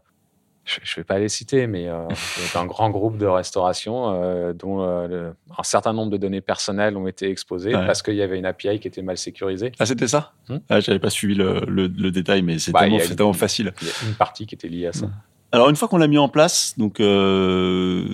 [0.67, 2.09] je ne vais pas les citer, mais euh,
[2.55, 7.07] un grand groupe de restauration euh, dont euh, un certain nombre de données personnelles ont
[7.07, 9.73] été exposées parce qu'il y avait une API qui était mal sécurisée.
[9.79, 10.33] Ah, c'était ça?
[10.49, 13.73] Hmm ah, Je n'avais pas suivi le, le, détail, mais c'est bah, tellement, facile.
[13.81, 15.09] Il y a une partie qui était liée à ça.
[15.53, 18.09] Alors une fois qu'on l'a mis en place, donc euh,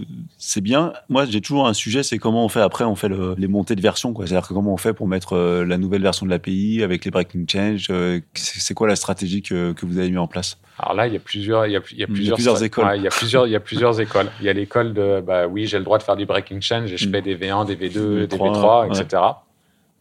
[0.44, 0.92] c'est bien.
[1.08, 3.80] Moi, j'ai toujours un sujet, c'est comment on fait après, on fait les montées de
[3.80, 4.26] version, quoi.
[4.26, 7.44] C'est-à-dire comment on fait pour mettre euh, la nouvelle version de l'API avec les breaking
[7.48, 7.86] change.
[7.90, 10.58] Euh, c'est quoi la stratégie que, que, vous avez mis en place?
[10.80, 12.92] Alors là, il y a plusieurs, il y a, il y a plusieurs, plusieurs écoles.
[12.96, 14.32] il y a plusieurs, il y a plusieurs écoles.
[14.40, 16.92] Il y a l'école de, bah oui, j'ai le droit de faire du breaking change
[16.92, 17.12] et je mm.
[17.12, 19.22] fais des V1, des V2, des V3, etc.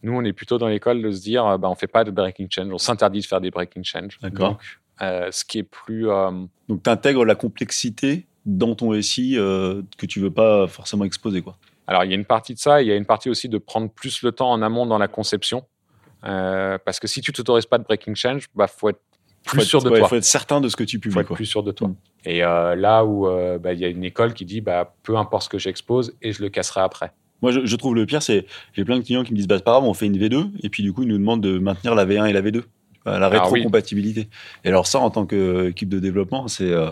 [0.02, 2.48] Nous, on est plutôt dans l'école de se dire, bah, on fait pas de breaking
[2.50, 4.18] change, on s'interdit de faire des breaking change.
[4.20, 4.58] D'accord.
[5.02, 6.06] Euh, ce qui est plus.
[6.68, 11.42] Donc, tu intègres la complexité dans ton SI euh, que tu veux pas forcément exposer,
[11.42, 11.56] quoi.
[11.86, 13.58] Alors, il y a une partie de ça, il y a une partie aussi de
[13.58, 15.64] prendre plus le temps en amont dans la conception.
[16.22, 19.00] parce que si tu t'autorises pas de breaking change, bah, faut être
[19.44, 19.98] plus sûr de toi.
[19.98, 21.14] Il faut être certain de ce que tu publies.
[21.14, 21.88] Faut être plus sûr de toi.
[21.88, 21.96] Mm.
[22.26, 23.26] Et là où
[23.58, 26.32] bah, il y a une école qui dit bah, peu importe ce que j'expose et
[26.32, 27.12] je le casserai après.
[27.42, 29.64] Moi, je, trouve le pire, c'est j'ai plein de clients qui me disent bah, c'est
[29.64, 31.96] pas grave, on fait une V2 et puis du coup ils nous demandent de maintenir
[31.96, 32.62] la V1 et la V2
[33.04, 34.28] la rétrocompatibilité.
[34.64, 36.90] Et alors ça, en tant qu'équipe de développement, c'est euh,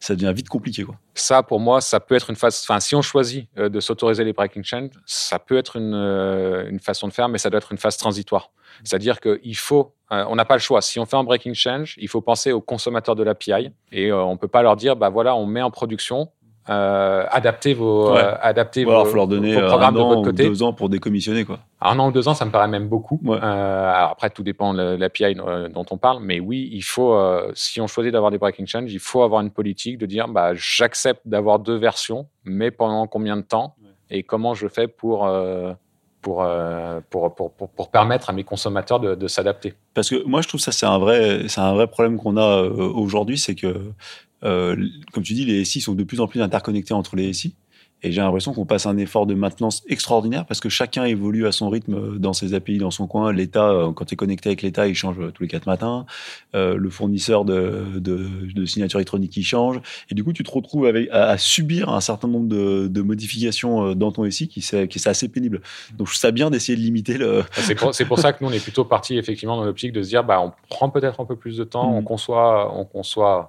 [0.00, 0.82] ça devient vite compliqué.
[0.82, 0.96] Quoi.
[1.14, 2.60] Ça, pour moi, ça peut être une phase.
[2.64, 6.68] Enfin, si on choisit euh, de s'autoriser les breaking change, ça peut être une, euh,
[6.68, 8.50] une, façon de faire, mais ça doit être une phase transitoire.
[8.82, 10.80] C'est-à-dire qu'il faut, on n'a pas le choix.
[10.80, 14.32] Si on fait un breaking change, il faut penser aux consommateurs de l'API et on
[14.32, 16.30] ne peut pas leur dire, bah voilà, on met en production
[16.68, 18.20] euh, adapter vos, ouais.
[18.22, 20.44] euh, vos, leur donner programmes de votre côté.
[20.44, 21.60] deux ans pour décommissionner quoi.
[21.80, 23.18] Un an ou deux ans, ça me paraît même beaucoup.
[23.26, 27.50] Euh, alors après, tout dépend de l'API dont on parle, mais oui, il faut, euh,
[27.54, 30.50] si on choisit d'avoir des breaking change, il faut avoir une politique de dire, bah,
[30.54, 33.74] j'accepte d'avoir deux versions, mais pendant combien de temps
[34.10, 39.14] et comment je fais pour euh, pour, pour, pour, pour, permettre à mes consommateurs de,
[39.14, 39.72] de s'adapter.
[39.94, 42.62] Parce que moi, je trouve ça, c'est un vrai, c'est un vrai problème qu'on a
[42.62, 43.94] aujourd'hui, c'est que euh,
[44.42, 47.54] comme tu dis, les SI sont de plus en plus interconnectés entre les SI.
[48.02, 51.52] Et j'ai l'impression qu'on passe un effort de maintenance extraordinaire parce que chacun évolue à
[51.52, 53.32] son rythme dans ses API, dans son coin.
[53.32, 56.06] L'État, euh, quand tu es connecté avec l'État, il change tous les quatre matins.
[56.54, 59.80] Euh, le fournisseur de, de, de, signature électronique, il change.
[60.10, 63.94] Et du coup, tu te retrouves avec, à, subir un certain nombre de, de, modifications
[63.94, 65.60] dans ton SI qui, qui est assez pénible.
[65.98, 67.44] Donc, je trouve ça bien d'essayer de limiter le.
[67.52, 70.08] C'est pour, pour, ça que nous, on est plutôt parti effectivement dans l'optique de se
[70.08, 71.96] dire, bah, on prend peut-être un peu plus de temps, mmh.
[71.96, 73.48] on conçoit, on conçoit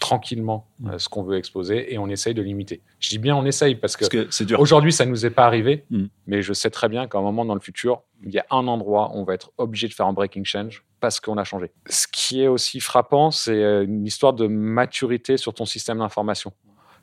[0.00, 2.80] tranquillement euh, ce qu'on veut exposer et on essaye de limiter.
[2.98, 6.06] Je dis bien on essaye parce que, aujourd'hui ça nous est pas arrivé, mm.
[6.26, 8.66] mais je sais très bien qu'à un moment dans le futur, il y a un
[8.66, 11.70] endroit où on va être obligé de faire un breaking change parce qu'on a changé.
[11.88, 16.52] Ce qui est aussi frappant, c'est euh, une histoire de maturité sur ton système d'information.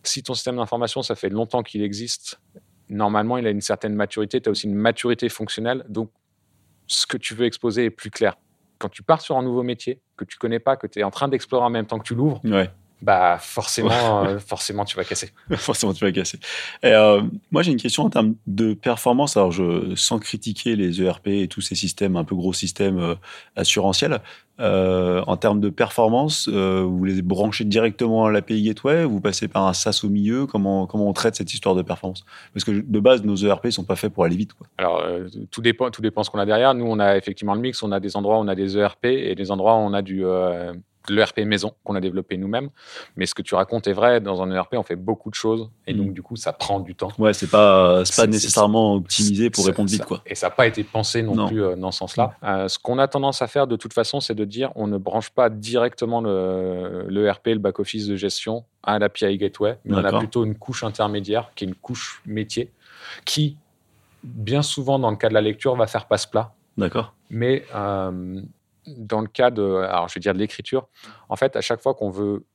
[0.04, 2.40] Si ton système d'information, ça fait longtemps qu'il existe,
[2.90, 6.10] normalement, il a une certaine maturité, tu as aussi une maturité fonctionnelle, donc
[6.88, 8.38] ce que tu veux exposer est plus clair.
[8.80, 11.12] Quand tu pars sur un nouveau métier que tu connais pas, que tu es en
[11.12, 15.04] train d'explorer en même temps que tu l'ouvres, ouais bah forcément, euh, forcément tu vas
[15.04, 15.30] casser.
[15.56, 16.40] forcément tu vas casser.
[16.82, 19.38] Et, euh, moi j'ai une question en termes de performance.
[19.38, 23.16] Alors je sans critiquer les ERP et tous ces systèmes un peu gros systèmes euh,
[23.56, 24.20] assurantiels.
[24.60, 29.68] Euh, en termes de performance, vous les branchez directement à l'API Gateway, vous passez par
[29.68, 30.48] un SaaS au milieu?
[30.48, 32.26] Comment comment on traite cette histoire de performance?
[32.56, 34.54] Parce que de base nos ERP sont pas faits pour aller vite.
[34.54, 34.66] Quoi.
[34.80, 35.04] Alors
[35.52, 36.74] tout dépend tout dépend ce qu'on a derrière.
[36.74, 37.84] Nous on a effectivement le mix.
[37.84, 40.02] On a des endroits où on a des ERP et des endroits où on a
[40.02, 40.26] du
[41.10, 42.70] l'ERP maison qu'on a développé nous-mêmes.
[43.16, 44.22] Mais ce que tu racontes est vrai.
[44.22, 45.70] Dans un ERP, on fait beaucoup de choses.
[45.86, 46.14] Et donc, mm.
[46.14, 47.12] du coup, ça prend du temps.
[47.18, 50.22] Ouais, c'est pas, pas nécessairement optimisé pour répondre vite, quoi.
[50.26, 52.36] Et ça n'a pas été pensé non, plus euh, dans ce sens-là.
[52.44, 54.98] Euh, ce qu'on a tendance à faire, de toute façon, c'est de dire on ne
[54.98, 60.18] branche pas directement l'ERP, le, le back-office de gestion à l'API Gateway, mais on a
[60.18, 62.72] plutôt une couche intermédiaire qui est une couche métier
[63.26, 63.58] qui,
[64.24, 66.54] bien souvent, dans le cas de la lecture, va faire passe-plat.
[66.78, 67.14] D'accord.
[67.30, 68.42] Mais euh,
[68.88, 70.88] dans le cas de, alors je vais dire de l'écriture,
[71.30, 72.46] en fait, à chaque fois qu'on veut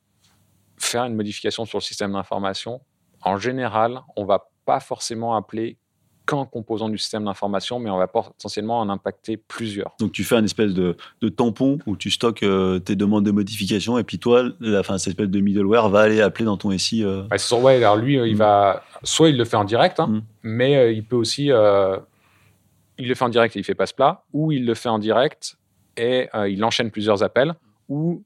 [0.79, 2.81] faire une modification sur le système d'information,
[3.23, 5.79] en général, on va pas forcément appeler
[6.27, 9.95] qu'un composant du système d'information, mais on va potentiellement en impacter plusieurs.
[9.99, 10.97] Donc tu fais un espèce de,
[11.37, 15.13] tampon où tu stockes euh, tes demandes de modification et puis toi, la, fin, cette
[15.13, 17.03] espèce de middleware va aller appeler dans ton SI.
[17.05, 17.25] Euh...
[17.61, 18.39] Ouais, alors lui, euh, il mm.
[18.39, 20.23] va, soit il le fait en direct, hein, mm.
[20.45, 24.25] mais euh, il peut aussi, il le fait en direct et il fait passe plat,
[24.33, 25.57] ou il le fait en direct
[25.97, 27.55] et euh, il enchaîne plusieurs appels
[27.89, 28.23] ou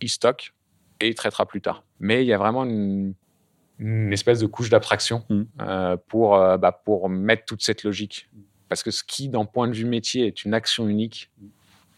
[0.00, 0.52] il stocke
[1.00, 1.84] et il traitera plus tard.
[2.00, 3.14] Mais il y a vraiment une,
[3.78, 5.42] une espèce de couche d'abstraction Mm.
[5.60, 8.28] euh, pour, euh, bah, pour mettre toute cette logique.
[8.68, 11.30] Parce que ce qui, d'un point de vue métier, est une action unique,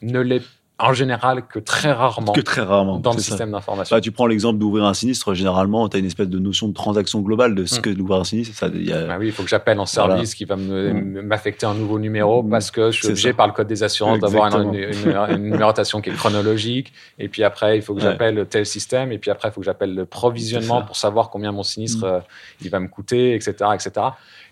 [0.02, 0.44] ne l'est
[0.82, 2.98] en général que très rarement Que très rarement.
[2.98, 3.24] dans le ça.
[3.24, 3.94] système d'information.
[3.96, 6.72] Bah, tu prends l'exemple d'ouvrir un sinistre, généralement, tu as une espèce de notion de
[6.74, 7.82] transaction globale de ce Mm.
[7.82, 8.56] que d'ouvrir un sinistre.
[8.56, 10.24] Ça, il y a- Ah oui, il faut que j'appelle en service Voilà.
[10.34, 11.22] qui va Mm.
[11.22, 12.50] m'affecter un nouveau numéro Mm.
[12.50, 13.34] parce que je suis obligé ça.
[13.34, 15.26] par le code des assurances d'avoir une, Exactement.
[15.28, 16.92] une- une numérotation qui est chronologique.
[17.18, 18.06] Et puis après, il faut que Ouais.
[18.10, 19.12] j'appelle tel système.
[19.12, 22.10] Et puis après, il faut que j'appelle le provisionnement pour savoir combien mon sinistre Mm.
[22.10, 22.20] euh,
[22.62, 23.54] il va me coûter, etc.
[23.74, 23.90] etc.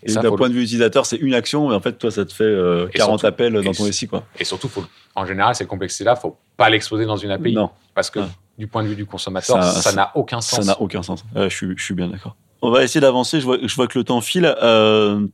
[0.03, 1.99] Et, Et ça, d'un le- point de vue utilisateur, c'est une action, mais en fait,
[1.99, 4.07] toi, ça te fait euh, Et 40 surtout- appels dans ton SI.
[4.07, 4.25] Quoi.
[4.39, 4.85] et surtout, faut,
[5.15, 7.53] en général, cette complexité-là, faut pas l'exposer dans une API.
[7.55, 8.21] Non, Parce que
[8.59, 10.67] du point de vue du consommateur, Ça- ça ça- n'a aucun ça sens.
[10.67, 11.25] n'a aucun sens.
[11.37, 12.37] Euh, je, suis, je suis bien d'accord.
[12.63, 13.41] On va essayer d'avancer.
[13.41, 14.53] Je vois, je vois que le temps file.
[14.63, 15.27] Euh,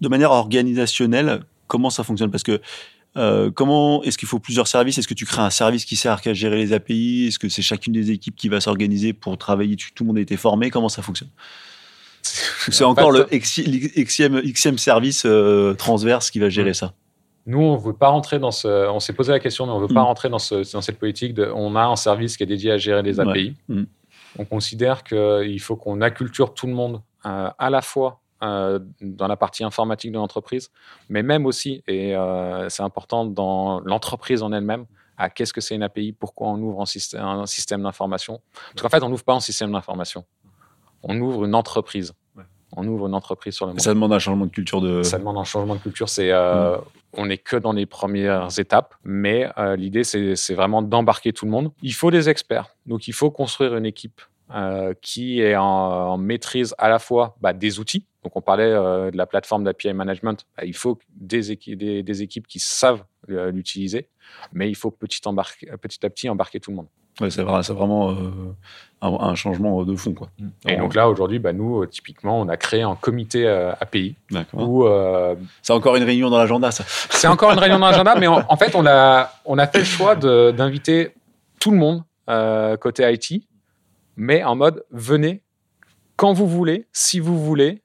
[0.00, 2.30] de manière organisationnelle, comment ça fonctionne?
[2.30, 2.60] Parce que
[3.16, 4.96] euh, comment est-ce qu'il faut plusieurs services?
[4.98, 7.60] Est-ce que tu crées un service qui sert qu'à gérer les API Est-ce que c'est
[7.62, 9.76] chacune des équipes qui va s'organiser pour travailler?
[9.76, 11.28] Dessus Tout le monde a été formé Comment ça fonctionne?
[12.22, 16.92] C'est En encore fait, le xème, xème service euh, transverse qui va gérer ça.
[17.46, 18.88] Nous, on veut pas rentrer dans ce.
[18.90, 20.06] On s'est posé la question, mais on veut pas Mm.
[20.06, 21.50] rentrer dans, ce, dans cette politique de.
[21.54, 23.28] On a un service qui est dédié à gérer les Ouais.
[23.28, 23.56] API.
[23.68, 23.82] Mm.
[24.38, 29.26] On considère qu'il faut qu'on acculture tout le monde euh, à la fois euh, dans
[29.26, 30.70] la partie informatique de l'entreprise,
[31.08, 32.14] mais même aussi, et
[32.68, 34.86] c'est important dans l'entreprise en elle-même,
[35.18, 38.40] à qu'est-ce que c'est une API, pourquoi on ouvre un système, un système d'information.
[38.72, 40.24] Parce qu'en fait, on n'ouvre pas un système d'information.
[41.02, 42.12] On ouvre une entreprise.
[42.36, 42.44] Ouais.
[42.76, 45.02] On ouvre une entreprise sur le monde Ça demande un changement de culture de.
[45.02, 46.08] ça demande un changement de culture.
[46.08, 46.76] C'est, euh,
[47.14, 51.50] on n'est que dans les premières étapes, mais euh, l'idée c'est, vraiment d'embarquer tout le
[51.50, 51.72] monde.
[51.82, 54.20] Il faut des experts, donc il faut construire une équipe
[54.54, 58.06] euh, qui est en, en maîtrise à la fois bah, des outils.
[58.22, 60.44] Donc on parlait euh, de la plateforme d'API management.
[60.56, 64.08] Bah, il faut des, équi- des, des équipes qui savent euh, l'utiliser,
[64.52, 66.88] mais il faut petit à petit embarquer tout le monde.
[67.20, 68.14] Ouais, c'est vrai, c'est vraiment euh,
[69.02, 70.14] un, un changement de fond.
[70.14, 70.28] Quoi.
[70.68, 74.16] Et donc là aujourd'hui, bah, nous euh, typiquement, on a créé un comité euh, API
[74.30, 74.68] D'accord.
[74.68, 76.84] où euh, C'est encore une réunion dans l'agenda, ça.
[77.10, 79.84] C'est encore une réunion d'agenda, mais en, en fait, on a, on a fait le
[79.84, 81.10] choix d'inviter
[81.58, 82.02] tout le monde
[82.80, 83.42] côté IT,
[84.16, 85.42] mais en mode venez
[86.20, 87.82] quand vous voulez, si vous voulez,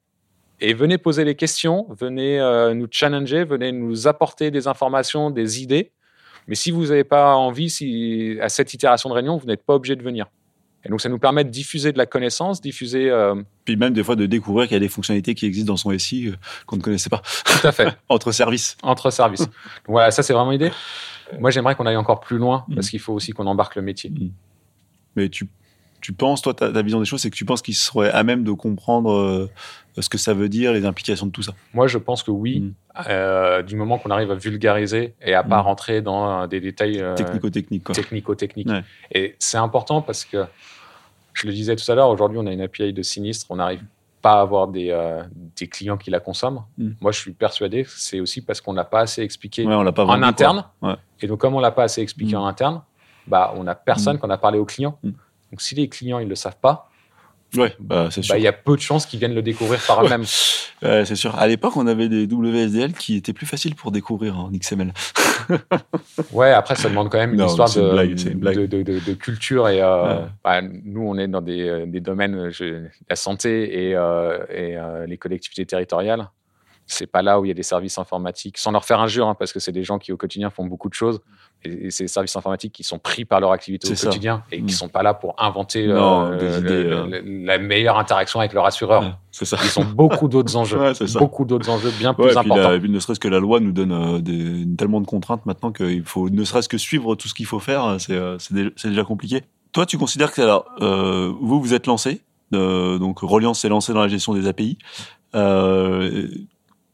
[0.59, 5.61] et venez poser les questions, venez euh, nous challenger, venez nous apporter des informations, des
[5.61, 5.93] idées.
[6.47, 9.75] Mais si vous n'avez pas envie, si, à cette itération de réunion, vous n'êtes pas
[9.75, 10.27] obligé de venir.
[10.85, 14.03] Et donc, ça nous permet de diffuser de la connaissance, diffuser euh, Puis même des
[14.03, 16.35] fois de découvrir qu'il y a des fonctionnalités qui existent dans son SI euh,
[16.67, 17.87] qu'on ne connaissait pas tout à fait.
[18.09, 18.77] entre services.
[18.83, 19.39] entre services.
[19.41, 19.49] Donc
[19.87, 20.71] voilà, ça c'est vraiment l'idée.
[21.39, 22.75] Moi j'aimerais qu'on aille encore plus loin Mm.
[22.75, 24.11] parce qu'il faut aussi qu'on embarque le métier.
[25.15, 25.47] Mais tu,
[26.01, 28.23] tu penses, toi, ta, ta vision des choses, c'est que tu penses qu'ils seraient à
[28.23, 29.49] même de comprendre euh,
[30.01, 31.53] ce que ça veut dire, les implications de tout ça.
[31.73, 32.73] Moi je pense que oui, Mm.
[33.09, 35.65] euh, du moment qu'on arrive à vulgariser et à pas Mm.
[35.65, 38.69] rentrer dans euh, des détails euh, technico-techniques.
[38.69, 38.83] Ouais.
[39.11, 40.45] Et c'est important parce que,
[41.33, 43.83] je le disais tout à l'heure, aujourd'hui on a une API de sinistre, on n'arrive
[44.21, 45.21] pas à avoir des, euh,
[45.57, 46.63] des clients qui la consomment.
[46.77, 46.89] Mm.
[47.01, 49.83] Moi je suis persuadé que c'est aussi parce qu'on n'a pas assez expliqué Ouais, on
[49.83, 50.65] l'a pas en vendu, interne.
[50.81, 50.95] Ouais.
[51.21, 52.81] Et donc, comme on l'a pas assez expliqué en interne,
[53.27, 54.97] bah, on n'a personne qu'on a parlé aux clients.
[55.03, 56.89] Donc, si les clients ils le savent pas,
[57.61, 58.33] Ouais, bah, c'est sûr.
[58.33, 60.23] bah, il y a peu de chances qu'ils viennent le découvrir par eux-mêmes.
[60.83, 61.33] Ouais, c'est sûr.
[61.39, 64.91] À l'époque, on avait des WSDL qui étaient plus faciles pour découvrir en XML.
[66.31, 68.99] Ouais, après, ça demande quand même une Non, histoire de, blague, une de, de- de-
[68.99, 69.69] de culture.
[69.69, 70.25] Et euh, Ouais.
[70.43, 74.39] bah, nous, on est dans des, euh, des domaines, euh, je- la santé et, euh,
[74.49, 76.27] et euh, les collectivités territoriales.
[76.87, 79.33] C'est pas là où il y a des services informatiques, sans leur faire injure, hein,
[79.33, 81.19] parce que c'est des gens qui au quotidien font beaucoup de choses.
[81.63, 84.05] Et, et c'est des services informatiques qui sont pris par leur activité au ça.
[84.07, 84.65] quotidien et Mm.
[84.67, 87.05] qui sont pas là pour inventer Non, euh, des le- idées, le- euh.
[87.23, 89.01] le- la meilleure interaction avec leur assureur.
[89.01, 89.57] Ouais, c'est ça.
[89.63, 92.69] Ils ont beaucoup d'autres enjeux, Ouais, beaucoup d'autres enjeux bien plus puis, importants.
[92.69, 95.71] la- puis ne serait-ce que la loi nous donne euh, des- tellement de contraintes maintenant
[95.71, 98.69] qu'il faut ne serait-ce que suivre tout ce qu'il faut faire, c'est euh, c'est dé-
[98.75, 99.41] c'est déjà compliqué.
[99.71, 100.65] Toi, tu considères que alors,
[101.41, 102.21] vous vous êtes lancé,
[102.51, 104.77] donc Reliance s'est lancé dans la gestion des API.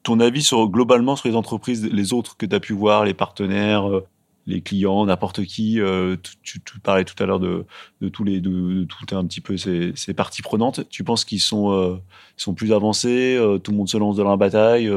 [0.03, 3.13] Ton avis sur globalement sur les entreprises, les autres que tu as pu voir, les
[3.13, 4.03] partenaires, euh,
[4.47, 5.79] les clients, n'importe qui.
[5.79, 7.65] euh, tu, parlais tout à l'heure de,
[8.01, 10.89] de tous les de, de tout un petit peu ces, ces parties prenantes.
[10.89, 11.97] Tu penses qu'ils sont euh,
[12.37, 14.91] sont plus avancés, euh, tout le monde se lance dans la bataille.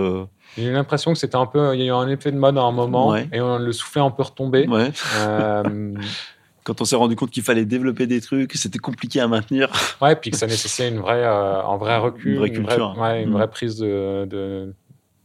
[0.57, 2.57] J'ai eu l'impression que c'était un peu, il y a eu un effet de mode
[2.57, 3.29] à un moment Ouais.
[3.33, 4.67] et on, le soufflet un peu retombé.
[4.69, 4.91] ouais.
[6.65, 9.69] Quand on s'est rendu compte qu'il fallait développer des trucs, que c'était compliqué à maintenir.
[10.01, 12.97] ouais, puis que ça nécessitait une vraie, un vrai recul, Une vraie culture.
[12.99, 13.33] ouais, une Mm.
[13.35, 14.75] vraie prise de, de,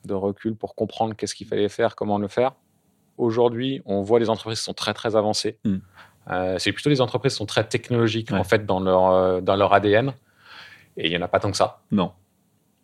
[0.05, 2.53] de recul pour comprendre qu'est-ce qu'il fallait faire, comment le faire.
[3.17, 5.57] Aujourd'hui, on voit les entreprises qui sont très très avancées.
[5.65, 5.75] Mm.
[6.31, 8.37] Euh, c'est plutôt les entreprises qui sont très technologiques Ouais.
[8.37, 10.13] en fait dans leur euh, dans leur ADN.
[10.97, 11.81] Et il y en a pas tant que ça.
[11.91, 12.11] Non.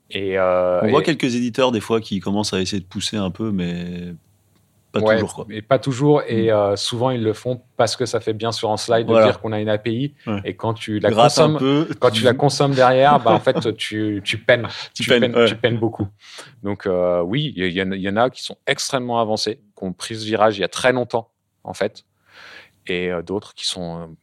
[0.10, 3.18] Et euh, On et- voit quelques éditeurs des fois qui commencent à essayer de pousser
[3.18, 4.14] un peu, mais
[5.00, 5.34] pas Ouais, toujours.
[5.36, 5.46] Quoi.
[5.48, 6.22] Mais pas toujours.
[6.28, 9.14] Et euh, souvent, ils le font parce que ça fait bien sur un slide de
[9.24, 10.14] dire qu'on a une API.
[10.28, 10.42] Ouais.
[10.46, 11.88] Et quand tu la Gratte consommes, peu.
[12.00, 14.68] quand tu la consommes derrière, bah, en fait, tu, tu peines.
[14.94, 15.46] Tu peines, ouais.
[15.48, 16.08] tu peines beaucoup.
[16.64, 19.62] Donc, euh, oui, il y, en a- il y en a qui sont extrêmement avancés,
[19.78, 21.30] qui ont pris ce virage il y a très longtemps,
[21.64, 22.04] en fait.
[22.88, 24.16] Et euh, d'autres qui sont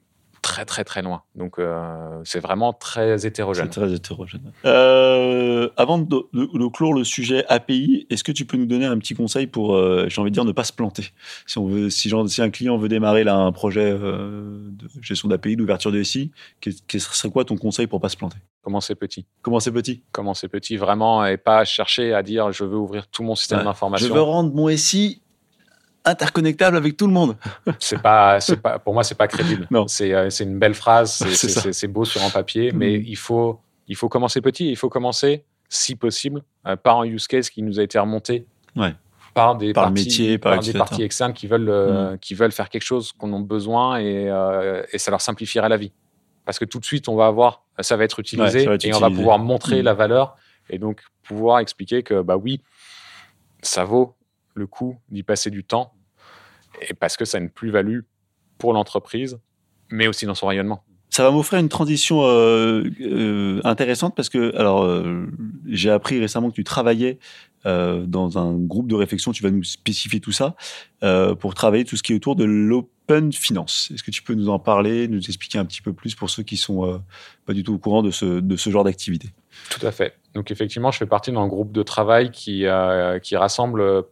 [0.43, 1.23] très, très, très loin.
[1.37, 3.69] Donc, euh, c'est vraiment très C'est hétérogène.
[3.71, 4.53] très hétérogène.
[4.65, 8.85] Euh, avant de, de- de clore le sujet API, est-ce que tu peux nous donner
[8.87, 11.11] un petit conseil pour, euh, j'ai envie de dire, ne pas se planter?
[11.47, 14.89] Si, on veut, si, genre, si un client veut démarrer là, un projet euh, de
[15.01, 18.37] gestion d'API, d'ouverture de SI, qu'est- ce serait quoi ton conseil pour pas se planter?
[18.63, 19.25] Commencer petit.
[19.43, 20.03] Commencer petit?
[20.13, 23.63] Commencer petit, vraiment, et pas chercher à dire je veux ouvrir tout mon système Ouais.
[23.65, 24.15] Je d'information.
[24.15, 25.23] veux rendre mon SI
[26.05, 27.37] interconnectable avec tout le monde.
[27.79, 29.67] c'est pas, c'est pas, pour moi, c'est pas crédible.
[29.71, 29.87] Non.
[29.89, 33.05] C'est, euh, c'est une belle phrase, c'est, beau sur un papier, mais Mhm.
[33.07, 34.71] il faut, il faut commencer petit.
[34.71, 38.47] Il faut commencer, si possible, euh, par un use case qui nous a été remonté
[38.77, 38.95] Ouais.
[39.35, 42.69] par des Par parties, métier, par des parties externes qui veulent, euh, qui veulent faire
[42.69, 45.93] quelque chose qu'on a besoin et, euh, et ça leur simplifierait la vie.
[46.45, 48.75] Parce que tout de suite, on va avoir, ça va être utilisé Ouais, ça va
[48.75, 49.85] être et on va pouvoir montrer Mhm.
[49.85, 50.37] la valeur
[50.71, 52.61] et donc pouvoir expliquer que, bah oui,
[53.63, 54.15] ça vaut
[54.55, 55.95] le coup d'y passer du temps
[56.81, 58.01] et parce que ça a une plus-value
[58.59, 59.39] pour l'entreprise,
[59.91, 60.85] mais aussi dans son rayonnement.
[61.13, 65.27] Ça va m'offrir une transition euh, euh, intéressante parce que, alors, euh,
[65.67, 67.19] j'ai appris récemment que tu travaillais
[67.65, 69.31] dans un groupe de réflexion.
[69.31, 70.57] Tu vas nous spécifier tout ça
[71.39, 73.93] pour travailler tout ce qui est autour de l'open finance.
[73.95, 76.43] Est-ce que tu peux nous en parler, nous expliquer un petit peu plus pour ceux
[76.43, 77.01] qui sont
[77.47, 79.29] pas du tout au courant de ce, de ce genre d'activité?
[79.71, 80.17] Tout à fait.
[80.35, 82.65] Donc effectivement, je fais partie d'un groupe de travail qui,
[83.23, 84.07] qui rassemble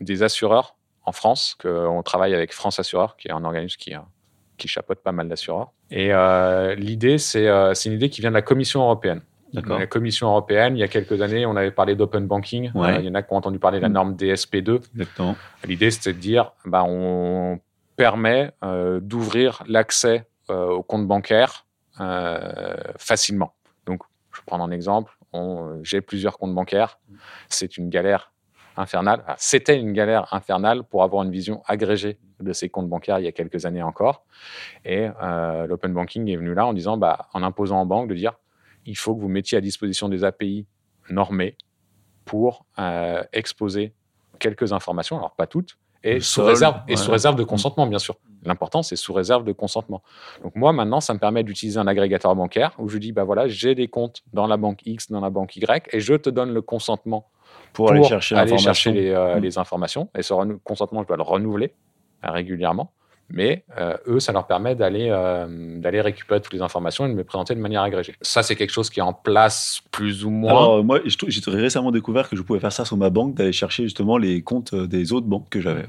[0.00, 3.94] des assureurs en France, que on travaille avec France Assureur, qui est un organisme qui,
[3.94, 3.98] euh,
[4.56, 5.72] qui chapeaute pas mal d'assureurs.
[5.90, 9.20] Et euh, l'idée, c'est euh, c'est une idée qui vient de la Commission européenne.
[9.52, 12.72] La Commission européenne, il y a quelques années, on avait parlé d'open banking.
[12.74, 12.98] Ouais.
[12.98, 13.92] Il y en a qui ont entendu parler de la Mm.
[13.92, 14.80] norme DSP2.
[14.94, 15.36] Exactement.
[15.64, 17.60] L'idée, c'était de dire, bah, on
[17.96, 21.66] permet euh, d'ouvrir l'accès euh, au compte bancaire
[22.00, 23.54] euh, facilement.
[23.86, 24.02] Donc,
[24.32, 25.16] je vais prendre un exemple.
[25.82, 27.00] J'ai plusieurs comptes bancaires.
[27.48, 28.32] C'est une galère
[28.76, 29.24] infernale.
[29.36, 33.28] C'était une galère infernale pour avoir une vision agrégée de ces comptes bancaires il y
[33.28, 34.24] a quelques années encore.
[34.84, 38.14] Et euh, l'open banking est venu là en disant, bah, en imposant en banque de
[38.14, 38.34] dire,
[38.86, 40.66] il faut que vous mettiez à disposition des API
[41.10, 41.56] normées
[42.24, 43.94] pour euh, exposer
[44.38, 46.96] quelques informations, alors pas toutes, et sous sol, réserve et ouais.
[46.96, 48.16] sous réserve de consentement, bien sûr.
[48.44, 50.02] L'important, c'est sous réserve de consentement.
[50.42, 53.48] Donc moi, maintenant, ça me permet d'utiliser un agrégateur bancaire où je dis, bah voilà,
[53.48, 56.52] j'ai des comptes dans la banque X, dans la banque Y, et je te donne
[56.52, 57.30] le consentement
[57.74, 58.72] Pour, aller chercher aller l'information.
[58.72, 59.40] chercher les, euh, Mm.
[59.42, 60.08] les informations.
[60.16, 61.74] Et ce renou- consentement, je dois le renouveler
[62.24, 62.92] euh, régulièrement.
[63.30, 67.14] Mais euh, eux, ça leur permet d'aller euh, d'aller récupérer toutes les informations et de
[67.14, 68.14] me présenter de manière agrégée.
[68.20, 70.50] Ça, c'est quelque chose qui est en place plus ou moins.
[70.50, 73.84] Alors, moi, j'ai récemment découvert que je pouvais faire ça sur ma banque, d'aller chercher
[73.84, 75.84] justement les comptes des autres banques que j'avais.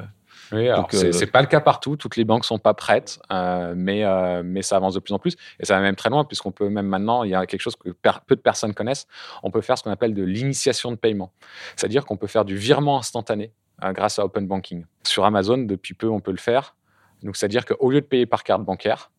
[0.51, 1.95] Oui, c'est euh, pas le cas partout.
[1.95, 5.19] Toutes les banques sont pas prêtes, euh, mais euh, mais ça avance de plus en
[5.19, 7.62] plus et ça va même très loin puisqu'on peut même maintenant, il y a quelque
[7.62, 9.08] chose que peu de personnes connaissent.
[9.43, 11.31] On peut faire ce qu'on appelle de l'initiation de paiement,
[11.75, 13.53] c'est-à-dire qu'on peut faire du virement instantané
[13.84, 14.86] euh, grâce à Open Banking.
[15.03, 16.75] Sur Amazon, depuis peu, on peut le faire.
[17.23, 19.12] Donc c'est-à-dire qu'au lieu de payer par carte bancaire,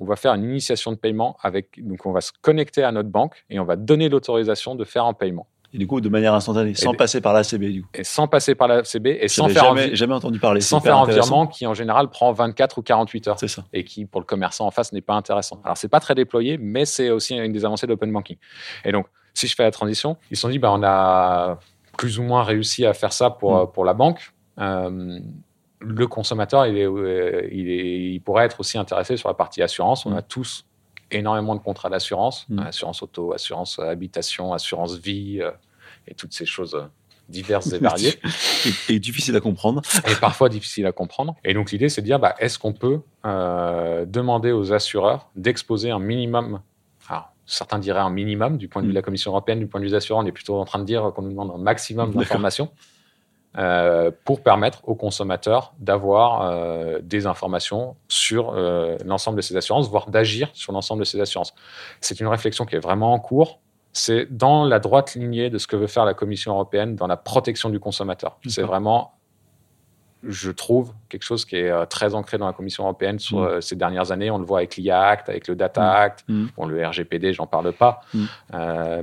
[0.00, 3.08] on va faire une initiation de paiement avec donc on va se connecter à notre
[3.08, 6.32] banque et on va donner l'autorisation de faire un paiement Et du coup, de manière
[6.34, 7.88] instantanée, sans des- passer par l'ACB, du coup.
[7.94, 10.60] et sans passer par la CB et sans faire un jamais, entendu parler.
[10.60, 13.64] sans faire un virement qui en général prend 24 ou 48 heures C'est ça.
[13.72, 15.60] et qui, pour le commerçant en face, n'est pas intéressant.
[15.64, 18.36] Alors, c'est pas très déployé, mais c'est aussi une des avancées de l'open banking.
[18.84, 21.58] Et donc, si je fais la transition, ils se sont dit, bah, on a
[21.98, 23.72] plus ou moins réussi à faire ça pour, Mm.
[23.72, 24.32] pour la banque.
[24.60, 25.18] Euh,
[25.80, 29.60] le consommateur, il, est, euh, il, est- il pourrait être aussi intéressé sur la partie
[29.60, 30.06] assurance.
[30.06, 30.16] On Mm.
[30.18, 30.64] a tous
[31.18, 32.58] énormément de contrats d'assurance, Mm.
[32.60, 35.50] assurance auto, assurance habitation, assurance vie euh,
[36.06, 36.84] et toutes ces choses euh,
[37.28, 38.18] diverses et variées
[38.88, 39.80] et, et difficile à comprendre.
[40.06, 41.34] et parfois difficile à comprendre.
[41.44, 45.90] Et donc l'idée, c'est de dire, bah, est-ce qu'on peut euh, demander aux assureurs d'exposer
[45.90, 46.60] un minimum,
[47.08, 49.80] alors certains diraient un minimum du point de vue de la Commission européenne, du point
[49.80, 51.58] de vue des assureurs, on est plutôt en train de dire qu'on nous demande un
[51.58, 52.70] maximum d'informations
[53.56, 59.88] euh, pour permettre aux consommateurs d'avoir euh, des informations sur euh, l'ensemble de ces assurances,
[59.88, 61.54] voire d'agir sur l'ensemble de ces assurances.
[62.00, 63.60] C'est une réflexion qui est vraiment en cours.
[63.92, 67.16] C'est dans la droite lignée de ce que veut faire la Commission européenne dans la
[67.16, 68.38] protection du consommateur.
[68.48, 69.12] C'est vraiment,
[70.26, 73.60] je trouve, quelque chose qui est très ancré dans la Commission européenne sur Mm.
[73.60, 74.32] ces dernières années.
[74.32, 75.96] On le voit avec l'IA Act, avec le Data Mm.
[75.96, 76.46] Act, Mm.
[76.56, 78.00] bon, le RGPD, j'en parle pas.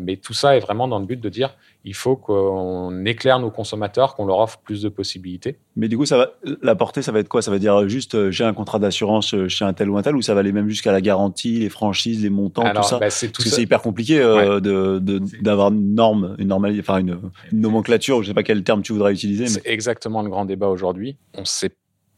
[0.01, 3.49] Mais tout ça est vraiment dans le but de dire il faut qu'on éclaire nos
[3.49, 5.57] consommateurs, qu'on leur offre plus de possibilités.
[5.75, 7.41] Mais du coup, ça va, la portée, ça va être quoi?
[7.41, 10.01] Ça va dire juste euh, j'ai un contrat d'assurance euh, chez un tel ou un
[10.03, 12.99] tel, ou ça va aller même jusqu'à la garantie, les franchises, les montants, tout ça?
[12.99, 14.99] bah, c'est Parce que c'est hyper compliqué euh, de,
[15.41, 17.19] d'avoir une norme, une, normale, enfin une,
[17.51, 19.47] nomenclature, je ne sais pas quel terme tu voudrais utiliser.
[19.47, 21.17] C'est exactement le grand débat aujourd'hui.
[21.35, 21.71] On ne sait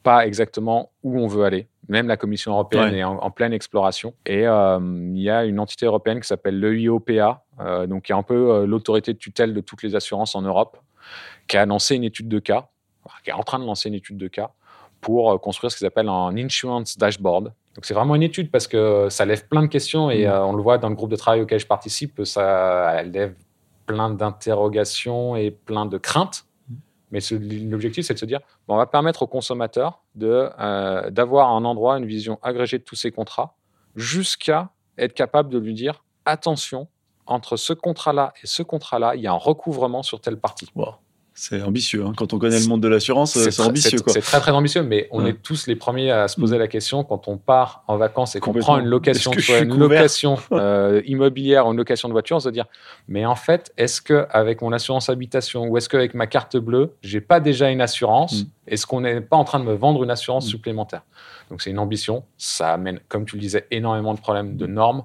[0.03, 1.67] pas exactement où on veut aller.
[1.87, 4.13] Même la Commission européenne est en, pleine exploration.
[4.25, 4.79] Et euh,
[5.13, 8.51] il y a une entité européenne qui s'appelle l'EIOPA, euh, donc qui est un peu
[8.51, 10.77] euh, l'autorité de tutelle de toutes les assurances en Europe,
[11.47, 12.67] qui a lancé une étude de cas,
[13.23, 14.51] qui est en train de lancer une étude de cas
[15.01, 17.51] pour construire ce qu'ils appellent un insurance dashboard.
[17.75, 20.31] Donc c'est vraiment une étude parce que ça lève plein de questions et mmh.
[20.31, 23.35] on le voit dans le groupe de travail auquel je participe, ça lève
[23.85, 26.45] plein d'interrogations et plein de craintes
[27.13, 27.19] mais
[27.69, 32.07] l'objectif, c'est de se dire, on va permettre aux consommateurs euh, d'avoir un endroit, une
[32.07, 33.55] vision agrégée de tous ces contrats,
[33.95, 36.87] jusqu'à être capable de lui dire, attention,
[37.27, 40.67] entre ce contrat-là et ce contrat-là, il y a un recouvrement sur telle partie.
[41.35, 42.05] C'est ambitieux.
[42.05, 42.13] Hein.
[42.15, 43.99] Quand on connaît le monde de l'assurance, c'est ambitieux.
[44.07, 47.03] C'est très très ambitieux, mais on est tous les premiers à se poser la question
[47.03, 51.71] quand on part en vacances et qu'on prend une location, une location euh, immobilière ou
[51.71, 52.65] une location de voiture, on se dire,
[53.07, 56.93] mais en fait, est-ce que avec mon assurance habitation ou est-ce qu'avec ma carte bleue,
[57.01, 58.47] j'ai pas déjà une assurance mm.
[58.65, 60.49] Est-ce qu'on n'est pas en train de me vendre une assurance mm.
[60.49, 61.01] supplémentaire?
[61.49, 62.23] Donc c'est une ambition.
[62.37, 65.03] Ça amène, comme tu le disais, énormément de problèmes de normes.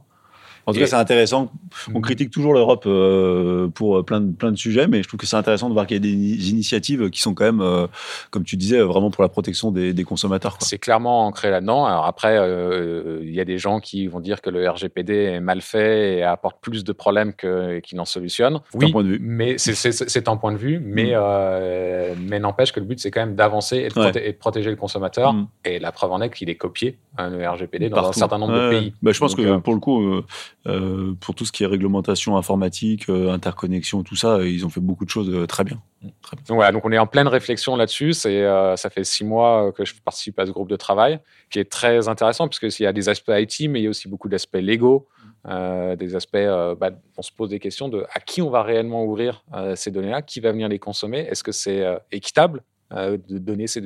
[0.69, 1.51] En tout cas, c'est intéressant.
[1.95, 5.25] On critique toujours l'Europe euh, pour plein de, plein de sujets, mais je trouve que
[5.25, 7.87] c'est intéressant de voir qu'il y a des initiatives qui sont quand même, euh,
[8.31, 10.59] comme tu disais, vraiment pour la protection des, consommateurs.
[10.61, 11.87] C'est clairement ancré là-dedans.
[11.87, 15.41] Alors après, euh, il y a des gens qui vont dire que le RGPD est
[15.41, 18.61] mal fait et apporte plus de problèmes qu'il n'en solutionne.
[18.75, 19.19] Oui, un point de vue.
[19.21, 22.16] mais c'est un point de vue, mais, mm.
[22.29, 25.33] mais n'empêche que le but, c'est quand même d'avancer et, de protéger le consommateur.
[25.33, 25.49] Mm.
[25.64, 28.53] Et la preuve en est qu'il est copié, hein, le RGPD, dans un certain nombre
[28.53, 28.93] de pays.
[29.01, 30.23] Bah, je pense que pour le coup,
[30.67, 34.81] euh, pour tout ce qui est réglementation informatique, euh, interconnexion, tout ça, ils ont fait
[34.81, 35.81] beaucoup de choses euh, très bien.
[36.03, 36.13] Donc
[36.49, 38.13] voilà, donc on est en pleine réflexion là-dessus.
[38.13, 38.45] C'est,
[38.77, 42.09] ça fait six mois que je participe à ce groupe de travail, qui est très
[42.09, 44.59] intéressant parce qu'il y a des aspects IT, mais il y a aussi beaucoup d'aspects
[44.61, 45.09] légaux,
[45.45, 46.37] des aspects.
[46.79, 49.45] Bah, on se pose des questions de à qui on va réellement ouvrir
[49.75, 52.63] ces données-là, qui va venir les consommer, est-ce que c'est équitable
[52.95, 53.82] euh, de donner ces,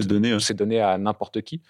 [0.00, 1.60] données, ces données à n'importe qui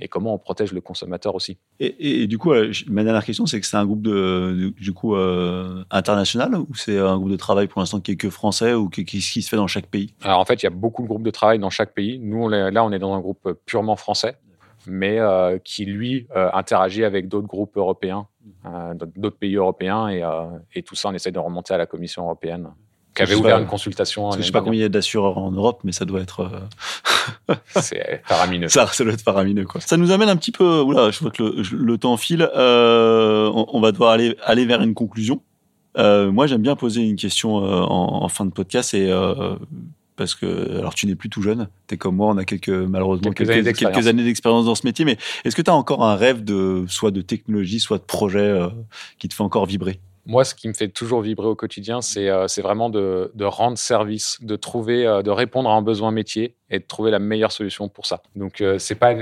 [0.00, 1.58] et comment on protège le consommateur aussi.
[1.78, 5.14] Et, du coup, euh, ma dernière question, c'est que c'est un groupe de, du coup
[5.14, 8.88] euh, international ou c'est un groupe de travail pour l'instant qui est que français ou
[8.88, 10.12] qui, qui, qui, se fait dans chaque pays?
[10.22, 12.18] Alors en fait, il y a beaucoup de groupes de travail dans chaque pays.
[12.18, 14.36] Nous, on est, là, on est dans un groupe purement français
[14.88, 15.20] mais
[15.62, 18.26] qui lui interagit avec d'autres groupes européens,
[19.14, 20.24] d'autres pays européens, et,
[20.74, 22.72] et, tout ça, on essaie de remonter à la Commission européenne
[23.14, 24.30] qui avait ouvert une consultation.
[24.32, 26.48] Je ne sais pas combien il y a d'assureurs en Europe, mais ça doit être.
[27.48, 28.68] Euh, c'est faramineux.
[28.68, 29.80] Ça, ça doit être faramineux, quoi.
[29.80, 30.80] Ça nous amène un petit peu.
[30.80, 32.48] Oula, je vois que le, temps file.
[32.56, 35.42] Euh, on, va devoir aller, aller vers une conclusion.
[35.98, 39.12] Euh, moi, j'aime bien poser une question en, fin de podcast et.
[40.16, 42.68] parce que, alors tu n'es plus tout jeune, tu es comme moi, on a quelques,
[42.68, 43.50] malheureusement quelques,
[44.06, 47.10] années d'expérience dans ce métier, mais est-ce que tu as encore un rêve de, soit
[47.10, 48.56] de technologie, soit de projet
[49.18, 50.00] qui te fait encore vibrer?
[50.24, 54.38] Moi, ce qui me fait toujours vibrer au quotidien, c'est euh, vraiment de, rendre service,
[54.40, 57.88] de trouver, euh, de répondre à un besoin métier et de trouver la meilleure solution
[57.88, 58.22] pour ça.
[58.34, 59.14] Donc, euh, c'est pas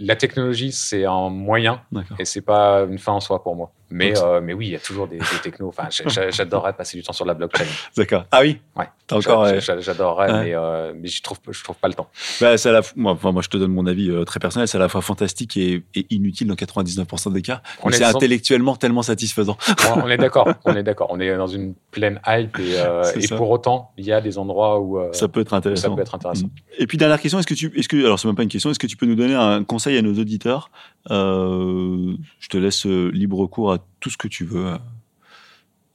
[0.00, 1.80] la technologie, c'est un moyen
[2.18, 3.70] et c'est pas une fin en soi pour moi.
[3.90, 5.68] Mais, euh, mais oui, il y a toujours des, des technos.
[5.68, 7.64] Enfin, j'adorerais passer du temps sur la blockchain.
[7.96, 8.26] D'accord.
[8.30, 8.60] Ah oui?
[8.76, 8.84] Ouais.
[9.10, 9.46] encore.
[9.60, 12.10] J'adorerais, mais, euh, mais je trouve, je trouve pas le temps.
[12.38, 14.68] Bah, à la, moi, enfin, moi, je te donne mon avis très personnel.
[14.68, 17.62] C'est à la fois fantastique et, inutile dans 99% des cas.
[17.90, 19.56] C'est intellectuellement tellement satisfaisant.
[19.96, 20.52] On, est d'accord.
[20.66, 21.06] On est d'accord.
[21.10, 22.74] On est dans une pleine hype et,
[23.22, 25.88] et pour autant, il y a des endroits où ça peut être intéressant.
[25.88, 26.50] Ça peut être intéressant.
[26.78, 28.70] Et puis dernière question, est-ce que tu, est-ce que, alors c'est même pas une question,
[28.70, 30.70] est-ce que tu peux nous donner un conseil à nos auditeurs
[31.10, 34.74] euh, Je te laisse euh, libre cours à tout ce que tu veux.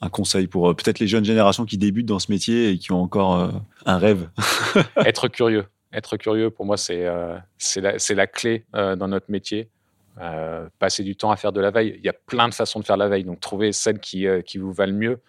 [0.01, 2.91] Un conseil pour euh, peut-être les jeunes générations qui débutent dans ce métier et qui
[2.91, 3.51] ont encore
[3.85, 4.29] un rêve.
[4.97, 5.65] Être curieux.
[5.91, 7.05] Être curieux, pour moi, c'est
[7.57, 9.69] c'est la, la, clé dans notre métier.
[10.79, 11.95] passer du temps à faire de la veille.
[11.97, 14.57] Il y a plein de façons de faire la veille, donc trouvez celle qui, qui
[14.57, 15.19] vous va le mieux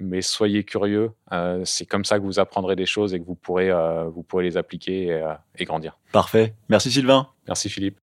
[0.00, 1.10] mais soyez curieux.
[1.32, 4.22] Euh, c'est comme ça que vous apprendrez des choses et que vous pourrez, euh, vous
[4.22, 5.98] pourrez les appliquer et, euh, et grandir.
[6.12, 6.54] Parfait.
[6.68, 7.28] Merci Sylvain.
[7.46, 7.98] Merci Philippe.